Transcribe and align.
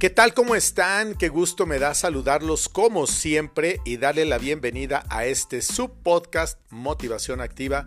¿Qué 0.00 0.08
tal? 0.08 0.32
¿Cómo 0.32 0.54
están? 0.54 1.14
Qué 1.14 1.28
gusto 1.28 1.66
me 1.66 1.78
da 1.78 1.92
saludarlos 1.92 2.70
como 2.70 3.06
siempre 3.06 3.82
y 3.84 3.98
darle 3.98 4.24
la 4.24 4.38
bienvenida 4.38 5.04
a 5.10 5.26
este 5.26 5.60
subpodcast 5.60 6.58
Motivación 6.70 7.42
Activa. 7.42 7.86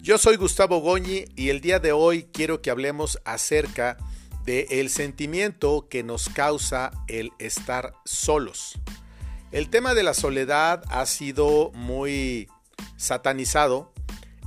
Yo 0.00 0.16
soy 0.16 0.36
Gustavo 0.36 0.78
Goñi 0.78 1.26
y 1.36 1.50
el 1.50 1.60
día 1.60 1.80
de 1.80 1.92
hoy 1.92 2.30
quiero 2.32 2.62
que 2.62 2.70
hablemos 2.70 3.20
acerca 3.26 3.98
del 4.46 4.66
el 4.70 4.88
sentimiento 4.88 5.86
que 5.90 6.02
nos 6.02 6.30
causa 6.30 6.92
el 7.08 7.30
estar 7.38 7.92
solos. 8.06 8.80
El 9.52 9.68
tema 9.68 9.92
de 9.92 10.02
la 10.02 10.14
soledad 10.14 10.82
ha 10.88 11.04
sido 11.04 11.72
muy 11.74 12.48
satanizado 12.96 13.92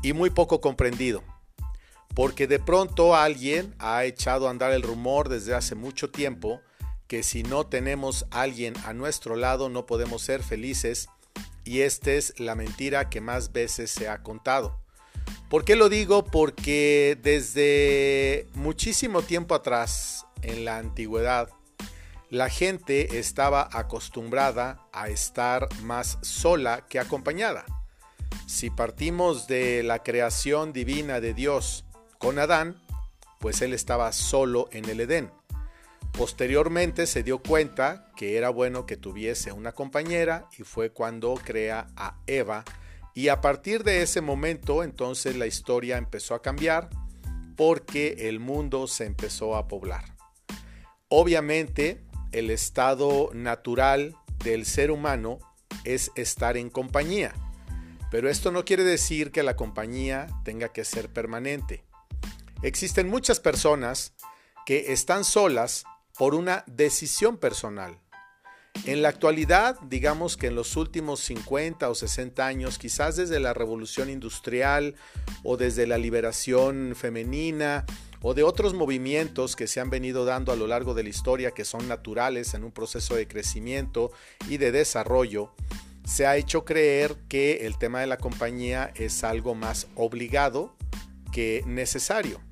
y 0.01 0.13
muy 0.13 0.31
poco 0.31 0.61
comprendido 0.61 1.23
porque 2.15 2.47
de 2.47 2.57
pronto 2.57 3.15
alguien 3.15 3.75
ha 3.77 4.03
echado 4.03 4.47
a 4.47 4.49
andar 4.49 4.71
el 4.71 4.81
rumor 4.81 5.29
desde 5.29 5.53
hace 5.53 5.75
mucho 5.75 6.09
tiempo 6.09 6.59
que 7.07 7.23
si 7.23 7.43
no 7.43 7.65
tenemos 7.65 8.25
a 8.31 8.41
alguien 8.41 8.73
a 8.85 8.93
nuestro 8.93 9.35
lado 9.35 9.69
no 9.69 9.85
podemos 9.85 10.21
ser 10.21 10.43
felices 10.43 11.09
y 11.63 11.81
esta 11.81 12.11
es 12.11 12.39
la 12.39 12.55
mentira 12.55 13.09
que 13.09 13.21
más 13.21 13.51
veces 13.51 13.91
se 13.91 14.07
ha 14.07 14.23
contado. 14.23 14.79
¿Por 15.49 15.65
qué 15.65 15.75
lo 15.75 15.89
digo? 15.89 16.25
Porque 16.25 17.17
desde 17.21 18.47
muchísimo 18.53 19.21
tiempo 19.21 19.55
atrás, 19.55 20.25
en 20.41 20.65
la 20.65 20.77
antigüedad, 20.77 21.49
la 22.29 22.49
gente 22.49 23.19
estaba 23.19 23.69
acostumbrada 23.71 24.87
a 24.91 25.09
estar 25.09 25.67
más 25.81 26.17
sola 26.21 26.85
que 26.87 26.99
acompañada. 26.99 27.65
Si 28.45 28.69
partimos 28.69 29.47
de 29.47 29.83
la 29.83 30.03
creación 30.03 30.73
divina 30.73 31.19
de 31.19 31.33
Dios 31.33 31.85
con 32.17 32.39
Adán, 32.39 32.81
pues 33.39 33.61
él 33.61 33.73
estaba 33.73 34.11
solo 34.11 34.67
en 34.71 34.89
el 34.89 35.01
Edén. 35.01 35.31
Posteriormente 36.17 37.05
se 37.05 37.21
dio 37.21 37.37
cuenta 37.43 38.11
que 38.15 38.37
era 38.37 38.49
bueno 38.49 38.87
que 38.87 38.97
tuviese 38.97 39.51
una 39.51 39.73
compañera 39.73 40.49
y 40.57 40.63
fue 40.63 40.89
cuando 40.89 41.35
crea 41.35 41.89
a 41.95 42.17
Eva 42.25 42.65
y 43.13 43.27
a 43.27 43.39
partir 43.39 43.83
de 43.83 44.01
ese 44.01 44.21
momento 44.21 44.83
entonces 44.83 45.35
la 45.35 45.45
historia 45.45 45.95
empezó 45.95 46.33
a 46.33 46.41
cambiar 46.41 46.89
porque 47.55 48.29
el 48.29 48.39
mundo 48.39 48.87
se 48.87 49.05
empezó 49.05 49.55
a 49.55 49.67
poblar. 49.67 50.15
Obviamente 51.07 52.03
el 52.31 52.49
estado 52.49 53.29
natural 53.35 54.15
del 54.43 54.65
ser 54.65 54.89
humano 54.89 55.37
es 55.83 56.11
estar 56.15 56.57
en 56.57 56.71
compañía, 56.71 57.35
pero 58.09 58.27
esto 58.27 58.51
no 58.51 58.65
quiere 58.65 58.83
decir 58.83 59.31
que 59.31 59.43
la 59.43 59.55
compañía 59.55 60.25
tenga 60.43 60.69
que 60.69 60.83
ser 60.83 61.13
permanente. 61.13 61.83
Existen 62.63 63.07
muchas 63.07 63.39
personas 63.39 64.13
que 64.65 64.91
están 64.91 65.23
solas 65.23 65.85
por 66.17 66.35
una 66.35 66.63
decisión 66.67 67.37
personal. 67.37 67.99
En 68.85 69.01
la 69.01 69.09
actualidad, 69.09 69.79
digamos 69.81 70.37
que 70.37 70.47
en 70.47 70.55
los 70.55 70.75
últimos 70.77 71.19
50 71.21 71.89
o 71.89 71.95
60 71.95 72.45
años, 72.45 72.77
quizás 72.77 73.15
desde 73.15 73.39
la 73.39 73.53
revolución 73.53 74.09
industrial 74.09 74.95
o 75.43 75.57
desde 75.57 75.87
la 75.87 75.97
liberación 75.97 76.93
femenina 76.95 77.85
o 78.21 78.33
de 78.33 78.43
otros 78.43 78.73
movimientos 78.73 79.55
que 79.55 79.67
se 79.67 79.79
han 79.79 79.89
venido 79.89 80.25
dando 80.25 80.51
a 80.51 80.55
lo 80.55 80.67
largo 80.67 80.93
de 80.93 81.03
la 81.03 81.09
historia 81.09 81.51
que 81.51 81.65
son 81.65 81.87
naturales 81.87 82.53
en 82.53 82.63
un 82.63 82.71
proceso 82.71 83.15
de 83.15 83.27
crecimiento 83.27 84.11
y 84.47 84.57
de 84.57 84.71
desarrollo, 84.71 85.53
se 86.05 86.25
ha 86.25 86.37
hecho 86.37 86.63
creer 86.63 87.15
que 87.27 87.67
el 87.67 87.77
tema 87.77 87.99
de 87.99 88.07
la 88.07 88.17
compañía 88.17 88.91
es 88.95 89.23
algo 89.23 89.55
más 89.55 89.87
obligado 89.95 90.75
que 91.31 91.63
necesario. 91.65 92.46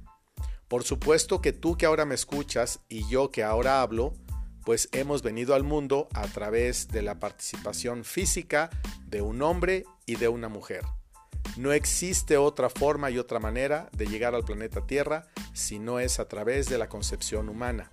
Por 0.67 0.83
supuesto 0.83 1.41
que 1.41 1.53
tú 1.53 1.77
que 1.77 1.85
ahora 1.85 2.05
me 2.05 2.15
escuchas 2.15 2.79
y 2.89 3.07
yo 3.07 3.29
que 3.29 3.43
ahora 3.43 3.81
hablo, 3.81 4.15
pues 4.63 4.89
hemos 4.93 5.21
venido 5.21 5.53
al 5.53 5.63
mundo 5.63 6.09
a 6.13 6.23
través 6.27 6.87
de 6.87 7.03
la 7.03 7.19
participación 7.19 8.03
física 8.03 8.71
de 9.05 9.21
un 9.21 9.43
hombre 9.43 9.85
y 10.07 10.15
de 10.15 10.27
una 10.27 10.49
mujer. 10.49 10.81
No 11.55 11.71
existe 11.71 12.37
otra 12.37 12.69
forma 12.69 13.11
y 13.11 13.19
otra 13.19 13.39
manera 13.39 13.89
de 13.95 14.07
llegar 14.07 14.33
al 14.33 14.43
planeta 14.43 14.87
Tierra 14.87 15.27
si 15.53 15.77
no 15.77 15.99
es 15.99 16.19
a 16.19 16.27
través 16.27 16.67
de 16.67 16.79
la 16.79 16.89
concepción 16.89 17.47
humana. 17.47 17.91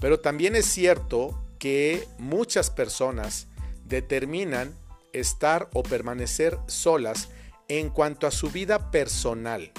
Pero 0.00 0.20
también 0.20 0.56
es 0.56 0.64
cierto 0.64 1.38
que 1.58 2.08
muchas 2.18 2.70
personas 2.70 3.46
determinan 3.84 4.74
estar 5.12 5.68
o 5.74 5.82
permanecer 5.82 6.56
solas 6.66 7.28
en 7.68 7.90
cuanto 7.90 8.26
a 8.26 8.30
su 8.30 8.50
vida 8.50 8.90
personal 8.90 9.70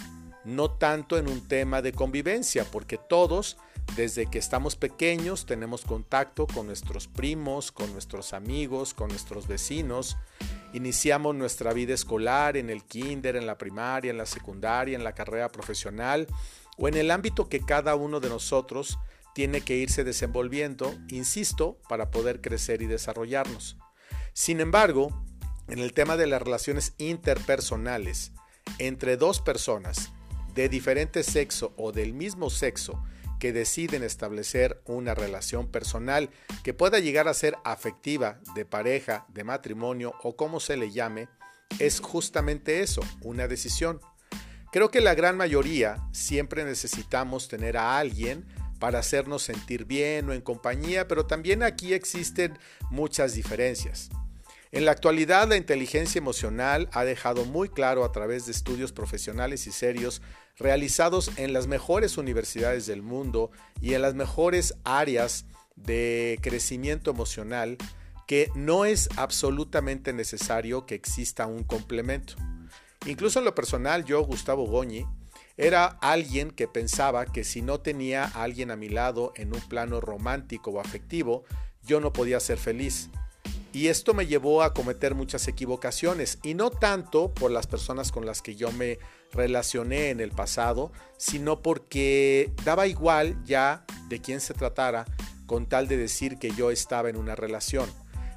no 0.44 0.72
tanto 0.72 1.18
en 1.18 1.30
un 1.30 1.48
tema 1.48 1.82
de 1.82 1.94
convivencia, 1.94 2.66
porque 2.66 2.98
todos, 2.98 3.58
desde 3.96 4.26
que 4.28 4.40
estamos 4.40 4.76
pequeños, 4.76 5.46
tenemos 5.46 5.84
contacto 5.84 6.48
con 6.48 6.68
nuestros 6.68 7.08
primos, 7.08 7.72
con 7.72 7.92
nuestros 7.94 8.34
amigos, 8.34 8.94
con 8.94 9.10
nuestros 9.10 9.48
vecinos. 9.48 10.18
Iniciamos 10.74 11.36
nuestra 11.36 11.74
vida 11.74 11.94
escolar 11.94 12.58
en 12.58 12.70
el 12.70 12.84
kinder, 12.84 13.36
en 13.36 13.46
la 13.46 13.58
primaria, 13.58 14.12
en 14.12 14.18
la 14.18 14.26
secundaria, 14.26 14.96
en 14.96 15.04
la 15.04 15.14
carrera 15.14 15.50
profesional 15.50 16.28
o 16.78 16.88
en 16.88 16.96
el 16.96 17.12
ámbito 17.12 17.50
que 17.50 17.60
cada 17.60 17.96
uno 17.96 18.20
de 18.20 18.30
nosotros 18.30 18.98
tiene 19.34 19.62
que 19.62 19.78
irse 19.78 20.04
desenvolviendo, 20.04 20.94
insisto, 21.10 21.78
para 21.88 22.12
poder 22.12 22.42
crecer 22.42 22.82
y 22.82 22.88
desarrollarnos. 22.88 23.78
Sin 24.34 24.60
embargo, 24.60 25.24
en 25.68 25.80
el 25.80 25.94
tema 25.94 26.18
de 26.18 26.28
las 26.28 26.42
relaciones 26.42 26.94
interpersonales 26.98 28.32
entre 28.78 29.18
dos 29.18 29.42
personas, 29.42 30.12
de 30.54 30.70
diferente 30.70 31.24
sexo 31.24 31.74
o 31.78 31.92
del 31.92 32.14
mismo 32.14 32.50
sexo 32.50 33.04
que 33.40 33.54
deciden 33.54 34.04
establecer 34.04 34.82
una 34.86 35.16
relación 35.16 35.68
personal 35.68 36.30
que 36.64 36.76
pueda 36.76 37.00
llegar 37.00 37.28
a 37.28 37.34
ser 37.34 37.58
afectiva, 37.64 38.40
de 38.54 38.66
pareja, 38.66 39.26
de 39.30 39.44
matrimonio 39.44 40.14
o 40.22 40.36
como 40.36 40.60
se 40.60 40.78
le 40.78 40.92
llame, 40.92 41.28
es 41.80 42.00
justamente 42.00 42.82
eso, 42.82 43.02
una 43.22 43.48
decisión. 43.48 44.00
Creo 44.72 44.92
que 44.92 45.02
la 45.02 45.16
gran 45.16 45.38
mayoría 45.38 46.04
siempre 46.12 46.64
necesitamos 46.64 47.48
tener 47.48 47.78
a 47.78 47.98
alguien 47.98 48.46
para 48.80 49.00
hacernos 49.00 49.44
sentir 49.44 49.86
bien 49.86 50.30
o 50.30 50.34
en 50.34 50.42
compañía, 50.42 51.08
pero 51.08 51.26
también 51.26 51.64
aquí 51.64 51.94
existen 51.94 52.58
muchas 52.90 53.34
diferencias. 53.34 54.10
En 54.72 54.86
la 54.86 54.92
actualidad, 54.92 55.50
la 55.50 55.58
inteligencia 55.58 56.20
emocional 56.20 56.90
ha 56.94 57.04
dejado 57.04 57.44
muy 57.44 57.68
claro 57.68 58.06
a 58.06 58.12
través 58.12 58.46
de 58.46 58.54
estudios 58.54 58.94
profesionales 58.94 59.68
y 59.68 59.72
serios 59.72 60.22
realizados 60.58 61.32
en 61.38 61.54
las 61.54 61.68
mejores 61.68 62.18
universidades 62.18 62.86
del 62.86 63.02
mundo 63.02 63.52
y 63.82 63.94
en 63.94 64.02
las 64.02 64.14
mejores 64.14 64.76
áreas 64.84 65.46
de 65.76 66.40
crecimiento 66.42 67.12
emocional 67.12 67.78
que 68.28 68.50
no 68.56 68.86
es 68.86 69.10
absolutamente 69.18 70.14
necesario 70.14 70.86
que 70.86 70.96
exista 70.96 71.48
un 71.48 71.64
complemento. 71.64 72.36
Incluso 73.06 73.40
en 73.40 73.46
lo 73.46 73.56
personal, 73.56 74.06
yo, 74.06 74.22
Gustavo 74.24 74.66
Goñi, 74.68 75.06
era 75.58 75.86
alguien 75.86 76.52
que 76.52 76.68
pensaba 76.68 77.26
que 77.26 77.44
si 77.44 77.62
no 77.62 77.82
tenía 77.82 78.24
a 78.24 78.44
alguien 78.44 78.72
a 78.72 78.76
mi 78.76 78.90
lado 78.90 79.34
en 79.36 79.54
un 79.54 79.62
plano 79.62 80.00
romántico 80.00 80.72
o 80.72 80.80
afectivo, 80.80 81.44
yo 81.84 82.00
no 82.00 82.14
podía 82.14 82.40
ser 82.40 82.58
feliz. 82.58 83.10
Y 83.74 83.88
esto 83.88 84.14
me 84.14 84.28
llevó 84.28 84.64
a 84.64 84.74
cometer 84.74 85.16
muchas 85.16 85.48
equivocaciones, 85.48 86.40
y 86.44 86.54
no 86.54 86.70
tanto 86.70 87.34
por 87.34 87.52
las 87.52 87.68
personas 87.68 88.12
con 88.12 88.26
las 88.26 88.42
que 88.42 88.56
yo 88.56 88.72
me 88.72 89.00
relacioné 89.32 90.10
en 90.10 90.20
el 90.20 90.32
pasado, 90.32 90.92
sino 91.18 91.62
porque 91.62 92.52
daba 92.66 92.88
igual 92.88 93.42
ya 93.46 93.86
de 94.10 94.20
quién 94.20 94.42
se 94.42 94.54
tratara 94.54 95.06
con 95.46 95.68
tal 95.68 95.88
de 95.88 95.98
decir 95.98 96.38
que 96.38 96.52
yo 96.52 96.72
estaba 96.72 97.10
en 97.10 97.16
una 97.16 97.36
relación. 97.36 97.90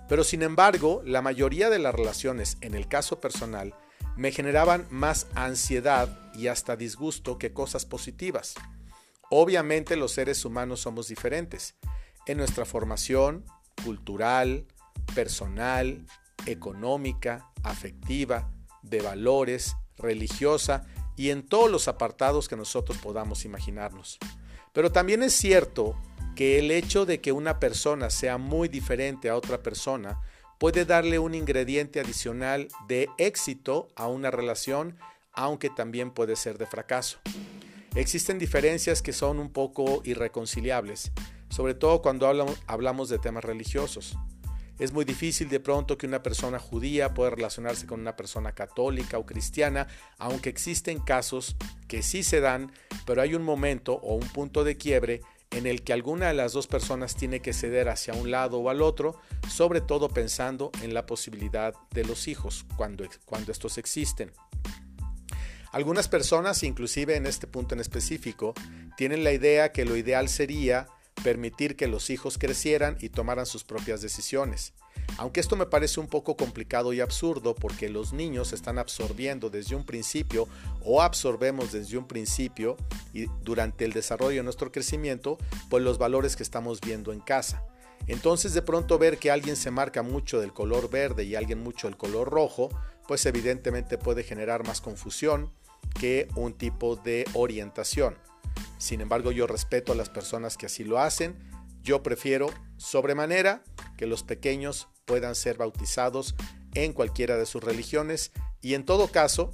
Pero 0.09 0.23
sin 0.23 0.43
embargo, 0.43 1.03
la 1.05 1.23
mayoría 1.23 1.71
de 1.71 1.79
las 1.79 1.95
relaciones, 1.95 2.59
en 2.61 2.75
el 2.75 2.89
caso 2.89 3.21
personal, 3.21 3.75
me 4.17 4.31
generaban 4.31 4.87
más 4.91 5.27
ansiedad 5.35 6.09
y 6.35 6.47
hasta 6.47 6.77
disgusto 6.77 7.39
que 7.39 7.53
cosas 7.53 7.87
positivas. 7.87 8.55
Obviamente 9.31 9.97
los 9.97 10.13
seres 10.13 10.45
humanos 10.45 10.81
somos 10.81 11.09
diferentes 11.09 11.75
en 12.27 12.39
nuestra 12.39 12.65
formación 12.65 13.45
cultural, 13.83 14.67
personal, 15.15 16.05
económica, 16.47 17.51
afectiva, 17.63 18.51
de 18.83 19.01
valores, 19.01 19.77
religiosa 19.97 20.87
y 21.17 21.31
en 21.31 21.43
todos 21.43 21.71
los 21.71 21.89
apartados 21.89 22.49
que 22.49 22.57
nosotros 22.57 22.99
podamos 22.99 23.45
imaginarnos. 23.45 24.19
Pero 24.73 24.91
también 24.91 25.23
es 25.23 25.33
cierto 25.33 25.97
que 26.35 26.59
el 26.59 26.71
hecho 26.71 27.07
de 27.07 27.21
que 27.21 27.33
una 27.33 27.61
persona 27.61 28.11
sea 28.11 28.39
muy 28.39 28.69
diferente 28.69 29.29
a 29.29 29.37
otra 29.37 29.63
persona 29.63 30.21
puede 30.59 30.85
darle 30.85 31.19
un 31.19 31.35
ingrediente 31.35 32.01
adicional 32.01 32.69
de 32.89 33.09
éxito 33.19 33.89
a 33.95 34.09
una 34.09 34.31
relación, 34.31 34.99
aunque 35.33 35.71
también 35.71 36.11
puede 36.11 36.37
ser 36.37 36.59
de 36.59 36.67
fracaso. 36.67 37.19
Existen 37.95 38.39
diferencias 38.39 39.03
que 39.03 39.13
son 39.13 39.39
un 39.39 39.53
poco 39.53 40.03
irreconciliables, 40.05 41.13
sobre 41.49 41.75
todo 41.75 42.03
cuando 42.03 42.27
hablamos 42.67 43.09
de 43.09 43.19
temas 43.19 43.45
religiosos. 43.45 44.17
Es 44.79 44.93
muy 44.93 45.05
difícil 45.05 45.49
de 45.49 45.61
pronto 45.61 45.97
que 45.97 46.07
una 46.07 46.23
persona 46.23 46.59
judía 46.59 47.15
pueda 47.15 47.31
relacionarse 47.31 47.87
con 47.87 48.01
una 48.01 48.17
persona 48.17 48.53
católica 48.53 49.19
o 49.19 49.27
cristiana, 49.27 49.87
aunque 50.19 50.49
existen 50.49 50.99
casos 50.99 51.57
que 51.87 52.03
sí 52.03 52.25
se 52.25 52.41
dan, 52.41 52.73
pero 53.07 53.23
hay 53.23 53.35
un 53.35 53.43
momento 53.43 53.95
o 53.95 54.15
un 54.15 54.29
punto 54.29 54.65
de 54.65 54.77
quiebre 54.77 55.21
en 55.53 55.67
el 55.67 55.85
que 55.85 55.93
alguna 55.93 56.27
de 56.29 56.35
las 56.35 56.53
dos 56.53 56.67
personas 56.67 57.15
tiene 57.15 57.41
que 57.41 57.53
ceder 57.53 57.89
hacia 57.89 58.15
un 58.15 58.33
lado 58.33 58.59
o 58.59 58.69
al 58.69 58.83
otro, 58.83 59.21
sobre 59.49 59.81
todo 59.81 60.09
pensando 60.09 60.73
en 60.83 60.93
la 60.93 61.07
posibilidad 61.07 61.75
de 61.93 62.05
los 62.05 62.27
hijos 62.27 62.67
cuando, 62.77 63.05
cuando 63.25 63.53
estos 63.53 63.79
existen. 63.79 64.33
Algunas 65.71 66.09
personas, 66.09 66.63
inclusive 66.65 67.17
en 67.17 67.27
este 67.27 67.47
punto 67.47 67.75
en 67.75 67.81
específico, 67.81 68.55
tienen 68.97 69.23
la 69.23 69.33
idea 69.33 69.73
que 69.73 69.85
lo 69.85 69.97
ideal 69.97 70.29
sería 70.29 70.87
permitir 71.23 71.77
que 71.77 71.87
los 71.87 72.11
hijos 72.11 72.39
crecieran 72.39 72.97
y 73.01 73.09
tomaran 73.09 73.47
sus 73.47 73.65
propias 73.65 74.03
decisiones. 74.03 74.73
Aunque 75.17 75.41
esto 75.41 75.57
me 75.57 75.67
parece 75.67 76.01
un 76.01 76.09
poco 76.09 76.37
complicado 76.37 76.93
y 76.93 77.01
absurdo 77.01 77.55
porque 77.55 77.89
los 77.89 78.13
niños 78.13 78.53
están 78.53 78.79
absorbiendo 78.79 79.51
desde 79.51 79.77
un 79.77 79.85
principio 79.85 80.49
o 80.83 81.03
absorbemos 81.03 81.73
desde 81.73 81.97
un 81.97 82.07
principio 82.07 82.77
y 83.13 83.27
durante 83.43 83.85
el 83.85 83.93
desarrollo 83.93 84.39
de 84.39 84.43
nuestro 84.43 84.73
crecimiento 84.73 85.39
pues 85.69 85.83
los 85.83 85.99
valores 85.99 86.37
que 86.37 86.43
estamos 86.43 86.81
viendo 86.81 87.13
en 87.13 87.21
casa. 87.21 87.65
Entonces 88.07 88.55
de 88.55 88.63
pronto 88.63 88.99
ver 88.99 89.19
que 89.19 89.31
alguien 89.31 89.57
se 89.57 89.71
marca 89.71 90.03
mucho 90.03 90.41
del 90.41 90.53
color 90.53 90.91
verde 90.91 91.25
y 91.25 91.37
alguien 91.37 91.63
mucho 91.63 91.87
del 91.87 91.97
color 91.97 92.29
rojo, 92.29 92.69
pues 93.07 93.25
evidentemente 93.27 93.99
puede 93.99 94.25
generar 94.25 94.67
más 94.67 94.81
confusión 94.81 95.51
que 95.99 96.29
un 96.35 96.55
tipo 96.55 96.97
de 96.97 97.25
orientación. 97.35 98.17
Sin 98.79 99.01
embargo, 99.01 99.33
yo 99.33 99.47
respeto 99.47 99.93
a 99.93 99.97
las 99.97 100.11
personas 100.11 100.57
que 100.57 100.67
así 100.67 100.85
lo 100.85 100.99
hacen. 100.99 101.37
Yo 101.83 102.03
prefiero 102.03 102.49
sobremanera 102.77 103.63
que 103.97 104.07
los 104.07 104.23
pequeños 104.23 104.89
puedan 105.05 105.35
ser 105.35 105.57
bautizados 105.57 106.35
en 106.75 106.93
cualquiera 106.93 107.37
de 107.37 107.47
sus 107.47 107.63
religiones 107.63 108.33
y 108.61 108.75
en 108.75 108.85
todo 108.85 109.09
caso, 109.09 109.51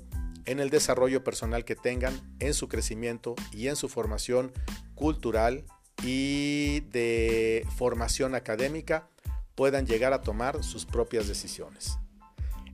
en 0.46 0.60
el 0.60 0.70
desarrollo 0.70 1.22
personal 1.22 1.64
que 1.64 1.76
tengan, 1.76 2.36
en 2.38 2.54
su 2.54 2.68
crecimiento 2.68 3.34
y 3.52 3.68
en 3.68 3.76
su 3.76 3.88
formación 3.88 4.52
cultural 4.94 5.64
y 6.02 6.80
de 6.92 7.66
formación 7.76 8.34
académica, 8.34 9.08
puedan 9.54 9.86
llegar 9.86 10.12
a 10.12 10.22
tomar 10.22 10.64
sus 10.64 10.86
propias 10.86 11.28
decisiones. 11.28 11.98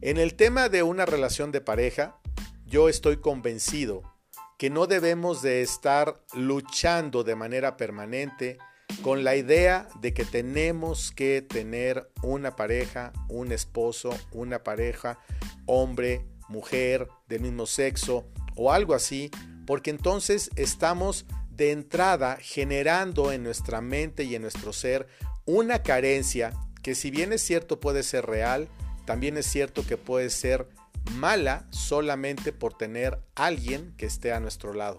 En 0.01 0.19
el 0.19 0.35
tema 0.35 0.69
de 0.69 0.83
una 0.83 1.07
relación 1.07 1.51
de 1.51 1.61
pareja, 1.61 2.19
yo 2.67 2.89
estoy 2.89 3.17
convencido 3.17 4.03
que 4.57 4.71
no 4.71 4.87
debemos 4.87 5.43
de 5.43 5.63
estar 5.63 6.21
luchando 6.35 7.25
de 7.25 7.37
manera 7.37 7.77
permanente 7.77 8.59
con 9.03 9.25
la 9.25 9.37
idea 9.37 9.89
de 10.01 10.15
que 10.15 10.25
tenemos 10.25 11.11
que 11.11 11.43
tener 11.43 12.11
una 12.23 12.57
pareja, 12.57 13.13
un 13.29 13.53
esposo, 13.53 14.11
una 14.33 14.63
pareja, 14.63 15.19
hombre, 15.67 16.25
mujer, 16.49 17.09
del 17.29 17.41
mismo 17.41 17.67
sexo 17.67 18.27
o 18.55 18.73
algo 18.73 18.95
así, 18.95 19.31
porque 19.67 19.91
entonces 19.91 20.51
estamos 20.57 21.27
de 21.51 21.73
entrada 21.73 22.39
generando 22.41 23.33
en 23.33 23.43
nuestra 23.43 23.81
mente 23.81 24.25
y 24.25 24.35
en 24.35 24.43
nuestro 24.43 24.73
ser 24.73 25.07
una 25.45 25.83
carencia 25.83 26.53
que 26.83 26.95
si 26.95 27.11
bien 27.11 27.33
es 27.33 27.43
cierto 27.43 27.81
puede 27.81 28.03
ser 28.03 28.27
real, 28.27 28.69
también 29.05 29.37
es 29.37 29.47
cierto 29.47 29.87
que 29.87 29.97
puede 29.97 30.31
ser 30.31 30.69
mala 31.13 31.67
solamente 31.71 32.53
por 32.53 32.77
tener 32.77 33.21
alguien 33.35 33.95
que 33.97 34.07
esté 34.07 34.33
a 34.33 34.41
nuestro 34.41 34.73
lado. 34.75 34.97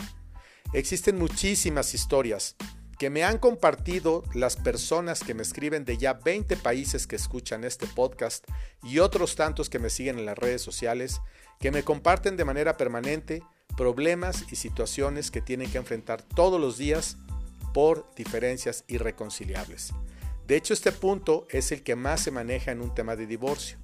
Existen 0.73 1.17
muchísimas 1.17 1.93
historias 1.93 2.55
que 2.97 3.09
me 3.09 3.23
han 3.23 3.37
compartido 3.37 4.23
las 4.33 4.55
personas 4.55 5.23
que 5.23 5.33
me 5.33 5.43
escriben 5.43 5.85
de 5.85 5.97
ya 5.97 6.13
20 6.13 6.57
países 6.57 7.05
que 7.05 7.15
escuchan 7.15 7.63
este 7.63 7.85
podcast 7.85 8.45
y 8.83 8.99
otros 8.99 9.35
tantos 9.35 9.69
que 9.69 9.79
me 9.79 9.89
siguen 9.89 10.17
en 10.17 10.25
las 10.25 10.37
redes 10.37 10.61
sociales, 10.61 11.21
que 11.59 11.71
me 11.71 11.83
comparten 11.83 12.37
de 12.37 12.45
manera 12.45 12.75
permanente 12.75 13.43
problemas 13.75 14.45
y 14.51 14.55
situaciones 14.55 15.29
que 15.29 15.41
tienen 15.41 15.71
que 15.71 15.77
enfrentar 15.77 16.23
todos 16.23 16.59
los 16.59 16.77
días 16.77 17.17
por 17.73 18.09
diferencias 18.15 18.83
irreconciliables. 18.87 19.93
De 20.47 20.55
hecho, 20.55 20.73
este 20.73 20.91
punto 20.91 21.45
es 21.51 21.71
el 21.71 21.83
que 21.83 21.95
más 21.95 22.21
se 22.21 22.31
maneja 22.31 22.71
en 22.71 22.81
un 22.81 22.95
tema 22.95 23.15
de 23.15 23.27
divorcio 23.27 23.77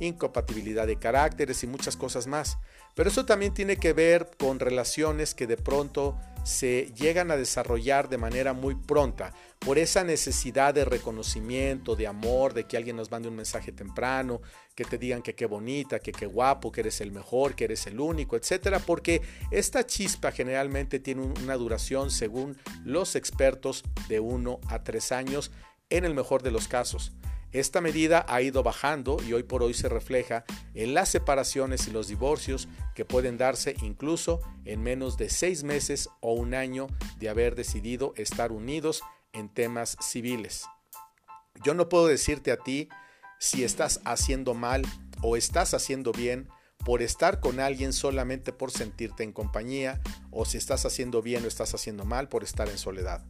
incompatibilidad 0.00 0.86
de 0.86 0.98
caracteres 0.98 1.62
y 1.62 1.66
muchas 1.66 1.96
cosas 1.96 2.26
más. 2.26 2.58
Pero 2.94 3.10
eso 3.10 3.24
también 3.24 3.54
tiene 3.54 3.76
que 3.76 3.92
ver 3.92 4.30
con 4.38 4.58
relaciones 4.58 5.34
que 5.34 5.46
de 5.46 5.56
pronto 5.56 6.18
se 6.44 6.92
llegan 6.96 7.30
a 7.30 7.36
desarrollar 7.36 8.08
de 8.08 8.16
manera 8.18 8.54
muy 8.54 8.74
pronta 8.74 9.34
por 9.58 9.78
esa 9.78 10.02
necesidad 10.02 10.72
de 10.72 10.84
reconocimiento, 10.84 11.94
de 11.94 12.06
amor, 12.06 12.54
de 12.54 12.64
que 12.64 12.76
alguien 12.76 12.96
nos 12.96 13.10
mande 13.10 13.28
un 13.28 13.36
mensaje 13.36 13.70
temprano, 13.70 14.40
que 14.74 14.84
te 14.84 14.98
digan 14.98 15.20
que 15.20 15.34
qué 15.34 15.46
bonita, 15.46 15.98
que 15.98 16.12
qué 16.12 16.26
guapo, 16.26 16.72
que 16.72 16.80
eres 16.80 17.00
el 17.00 17.12
mejor, 17.12 17.54
que 17.54 17.64
eres 17.64 17.86
el 17.86 18.00
único, 18.00 18.36
etcétera, 18.36 18.78
porque 18.78 19.20
esta 19.50 19.84
chispa 19.84 20.32
generalmente 20.32 21.00
tiene 21.00 21.22
una 21.22 21.54
duración 21.54 22.10
según 22.10 22.56
los 22.84 23.14
expertos 23.14 23.84
de 24.08 24.20
1 24.20 24.60
a 24.68 24.82
3 24.82 25.12
años 25.12 25.50
en 25.90 26.04
el 26.04 26.14
mejor 26.14 26.42
de 26.42 26.50
los 26.50 26.68
casos. 26.68 27.12
Esta 27.52 27.80
medida 27.80 28.26
ha 28.28 28.42
ido 28.42 28.62
bajando 28.62 29.16
y 29.26 29.32
hoy 29.32 29.42
por 29.42 29.62
hoy 29.62 29.72
se 29.72 29.88
refleja 29.88 30.44
en 30.74 30.92
las 30.92 31.08
separaciones 31.08 31.86
y 31.88 31.90
los 31.90 32.08
divorcios 32.08 32.68
que 32.94 33.06
pueden 33.06 33.38
darse 33.38 33.74
incluso 33.82 34.40
en 34.64 34.82
menos 34.82 35.16
de 35.16 35.30
seis 35.30 35.62
meses 35.64 36.10
o 36.20 36.34
un 36.34 36.54
año 36.54 36.88
de 37.18 37.30
haber 37.30 37.54
decidido 37.54 38.12
estar 38.16 38.52
unidos 38.52 39.02
en 39.32 39.48
temas 39.48 39.96
civiles. 40.00 40.66
Yo 41.64 41.72
no 41.74 41.88
puedo 41.88 42.06
decirte 42.06 42.52
a 42.52 42.58
ti 42.58 42.88
si 43.38 43.64
estás 43.64 44.00
haciendo 44.04 44.52
mal 44.52 44.82
o 45.22 45.36
estás 45.36 45.72
haciendo 45.72 46.12
bien 46.12 46.48
por 46.84 47.02
estar 47.02 47.40
con 47.40 47.60
alguien 47.60 47.92
solamente 47.92 48.52
por 48.52 48.70
sentirte 48.70 49.24
en 49.24 49.32
compañía 49.32 50.00
o 50.30 50.44
si 50.44 50.58
estás 50.58 50.84
haciendo 50.86 51.22
bien 51.22 51.44
o 51.44 51.48
estás 51.48 51.74
haciendo 51.74 52.04
mal 52.04 52.28
por 52.28 52.44
estar 52.44 52.68
en 52.68 52.78
soledad. 52.78 53.24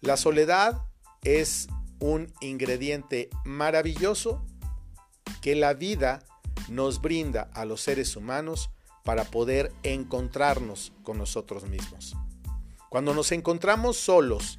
La 0.00 0.16
soledad 0.16 0.82
es 1.22 1.68
un 1.98 2.32
ingrediente 2.40 3.30
maravilloso 3.44 4.44
que 5.40 5.54
la 5.54 5.74
vida 5.74 6.24
nos 6.68 7.00
brinda 7.00 7.50
a 7.54 7.64
los 7.64 7.80
seres 7.80 8.16
humanos 8.16 8.70
para 9.04 9.24
poder 9.24 9.72
encontrarnos 9.82 10.92
con 11.02 11.18
nosotros 11.18 11.68
mismos. 11.68 12.16
Cuando 12.90 13.14
nos 13.14 13.30
encontramos 13.32 13.96
solos 13.96 14.58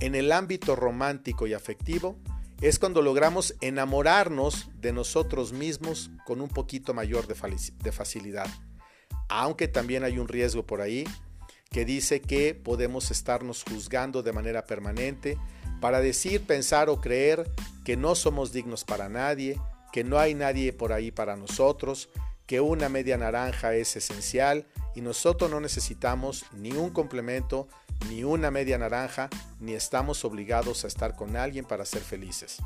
en 0.00 0.14
el 0.14 0.30
ámbito 0.30 0.76
romántico 0.76 1.46
y 1.46 1.54
afectivo, 1.54 2.16
es 2.60 2.78
cuando 2.78 3.02
logramos 3.02 3.54
enamorarnos 3.60 4.68
de 4.74 4.92
nosotros 4.92 5.52
mismos 5.52 6.10
con 6.26 6.40
un 6.40 6.48
poquito 6.48 6.92
mayor 6.92 7.26
de, 7.26 7.92
facilidad. 7.92 8.48
Aunque 9.28 9.68
también 9.68 10.02
hay 10.02 10.18
un 10.18 10.28
riesgo 10.28 10.66
por 10.66 10.80
ahí 10.80 11.04
que 11.70 11.84
dice 11.84 12.20
que 12.20 12.54
podemos 12.54 13.10
estarnos 13.10 13.62
juzgando 13.62 14.22
de 14.22 14.32
manera 14.32 14.66
permanente, 14.66 15.38
para 15.80 16.00
decir, 16.00 16.46
pensar 16.46 16.88
o 16.88 17.00
creer 17.00 17.50
que 17.84 17.96
no 17.96 18.14
somos 18.14 18.52
dignos 18.52 18.84
para 18.84 19.08
nadie, 19.08 19.60
que 19.92 20.04
no 20.04 20.18
hay 20.18 20.34
nadie 20.34 20.72
por 20.72 20.92
ahí 20.92 21.10
para 21.10 21.36
nosotros, 21.36 22.08
que 22.46 22.60
una 22.60 22.88
media 22.88 23.18
naranja 23.18 23.74
es 23.74 23.94
esencial 23.96 24.66
y 24.94 25.02
nosotros 25.02 25.50
no 25.50 25.60
necesitamos 25.60 26.46
ni 26.52 26.72
un 26.72 26.90
complemento, 26.90 27.68
ni 28.08 28.24
una 28.24 28.50
media 28.50 28.78
naranja, 28.78 29.28
ni 29.60 29.74
estamos 29.74 30.24
obligados 30.24 30.84
a 30.84 30.88
estar 30.88 31.14
con 31.14 31.36
alguien 31.36 31.64
para 31.64 31.84
ser 31.84 32.02
felices. 32.02 32.58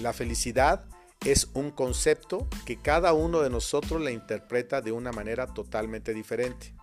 La 0.00 0.12
felicidad 0.12 0.84
es 1.24 1.48
un 1.54 1.70
concepto 1.70 2.46
que 2.66 2.80
cada 2.80 3.14
uno 3.14 3.40
de 3.40 3.50
nosotros 3.50 4.02
la 4.02 4.10
interpreta 4.10 4.80
de 4.80 4.92
una 4.92 5.12
manera 5.12 5.46
totalmente 5.46 6.12
diferente. 6.12 6.75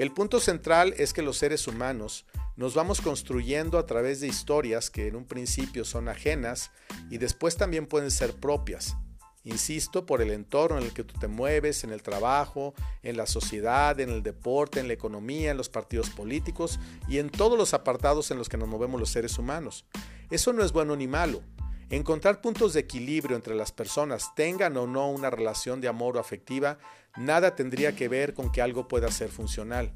El 0.00 0.12
punto 0.12 0.40
central 0.40 0.94
es 0.96 1.12
que 1.12 1.20
los 1.20 1.36
seres 1.36 1.68
humanos 1.68 2.24
nos 2.56 2.74
vamos 2.74 3.02
construyendo 3.02 3.76
a 3.76 3.84
través 3.84 4.18
de 4.20 4.28
historias 4.28 4.88
que 4.88 5.08
en 5.08 5.14
un 5.14 5.26
principio 5.26 5.84
son 5.84 6.08
ajenas 6.08 6.70
y 7.10 7.18
después 7.18 7.58
también 7.58 7.86
pueden 7.86 8.10
ser 8.10 8.32
propias. 8.32 8.96
Insisto, 9.44 10.06
por 10.06 10.22
el 10.22 10.30
entorno 10.30 10.78
en 10.78 10.84
el 10.84 10.94
que 10.94 11.04
tú 11.04 11.20
te 11.20 11.28
mueves, 11.28 11.84
en 11.84 11.90
el 11.90 12.02
trabajo, 12.02 12.72
en 13.02 13.18
la 13.18 13.26
sociedad, 13.26 14.00
en 14.00 14.08
el 14.08 14.22
deporte, 14.22 14.80
en 14.80 14.88
la 14.88 14.94
economía, 14.94 15.50
en 15.50 15.58
los 15.58 15.68
partidos 15.68 16.08
políticos 16.08 16.80
y 17.06 17.18
en 17.18 17.28
todos 17.28 17.58
los 17.58 17.74
apartados 17.74 18.30
en 18.30 18.38
los 18.38 18.48
que 18.48 18.56
nos 18.56 18.70
movemos 18.70 18.98
los 18.98 19.10
seres 19.10 19.36
humanos. 19.36 19.84
Eso 20.30 20.54
no 20.54 20.64
es 20.64 20.72
bueno 20.72 20.96
ni 20.96 21.08
malo. 21.08 21.42
Encontrar 21.90 22.40
puntos 22.40 22.72
de 22.72 22.80
equilibrio 22.80 23.34
entre 23.34 23.56
las 23.56 23.72
personas, 23.72 24.32
tengan 24.36 24.76
o 24.76 24.86
no 24.86 25.10
una 25.10 25.28
relación 25.28 25.80
de 25.80 25.88
amor 25.88 26.16
o 26.16 26.20
afectiva, 26.20 26.78
nada 27.16 27.56
tendría 27.56 27.96
que 27.96 28.08
ver 28.08 28.32
con 28.32 28.52
que 28.52 28.62
algo 28.62 28.86
pueda 28.86 29.10
ser 29.10 29.28
funcional. 29.28 29.92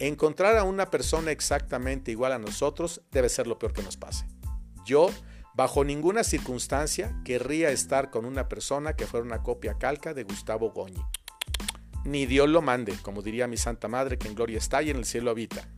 Encontrar 0.00 0.56
a 0.56 0.64
una 0.64 0.90
persona 0.90 1.30
exactamente 1.30 2.10
igual 2.10 2.32
a 2.32 2.40
nosotros 2.40 3.02
debe 3.12 3.28
ser 3.28 3.46
lo 3.46 3.56
peor 3.56 3.72
que 3.72 3.84
nos 3.84 3.96
pase. 3.96 4.26
Yo, 4.84 5.10
bajo 5.54 5.84
ninguna 5.84 6.24
circunstancia, 6.24 7.14
querría 7.24 7.70
estar 7.70 8.10
con 8.10 8.24
una 8.24 8.48
persona 8.48 8.94
que 8.94 9.06
fuera 9.06 9.24
una 9.24 9.44
copia 9.44 9.78
calca 9.78 10.14
de 10.14 10.24
Gustavo 10.24 10.72
Goñi. 10.72 11.02
Ni 12.04 12.26
Dios 12.26 12.48
lo 12.48 12.62
mande, 12.62 12.94
como 13.02 13.22
diría 13.22 13.46
mi 13.46 13.56
Santa 13.56 13.86
Madre, 13.86 14.18
que 14.18 14.26
en 14.26 14.34
gloria 14.34 14.58
está 14.58 14.82
y 14.82 14.90
en 14.90 14.96
el 14.96 15.04
cielo 15.04 15.30
habita. 15.30 15.68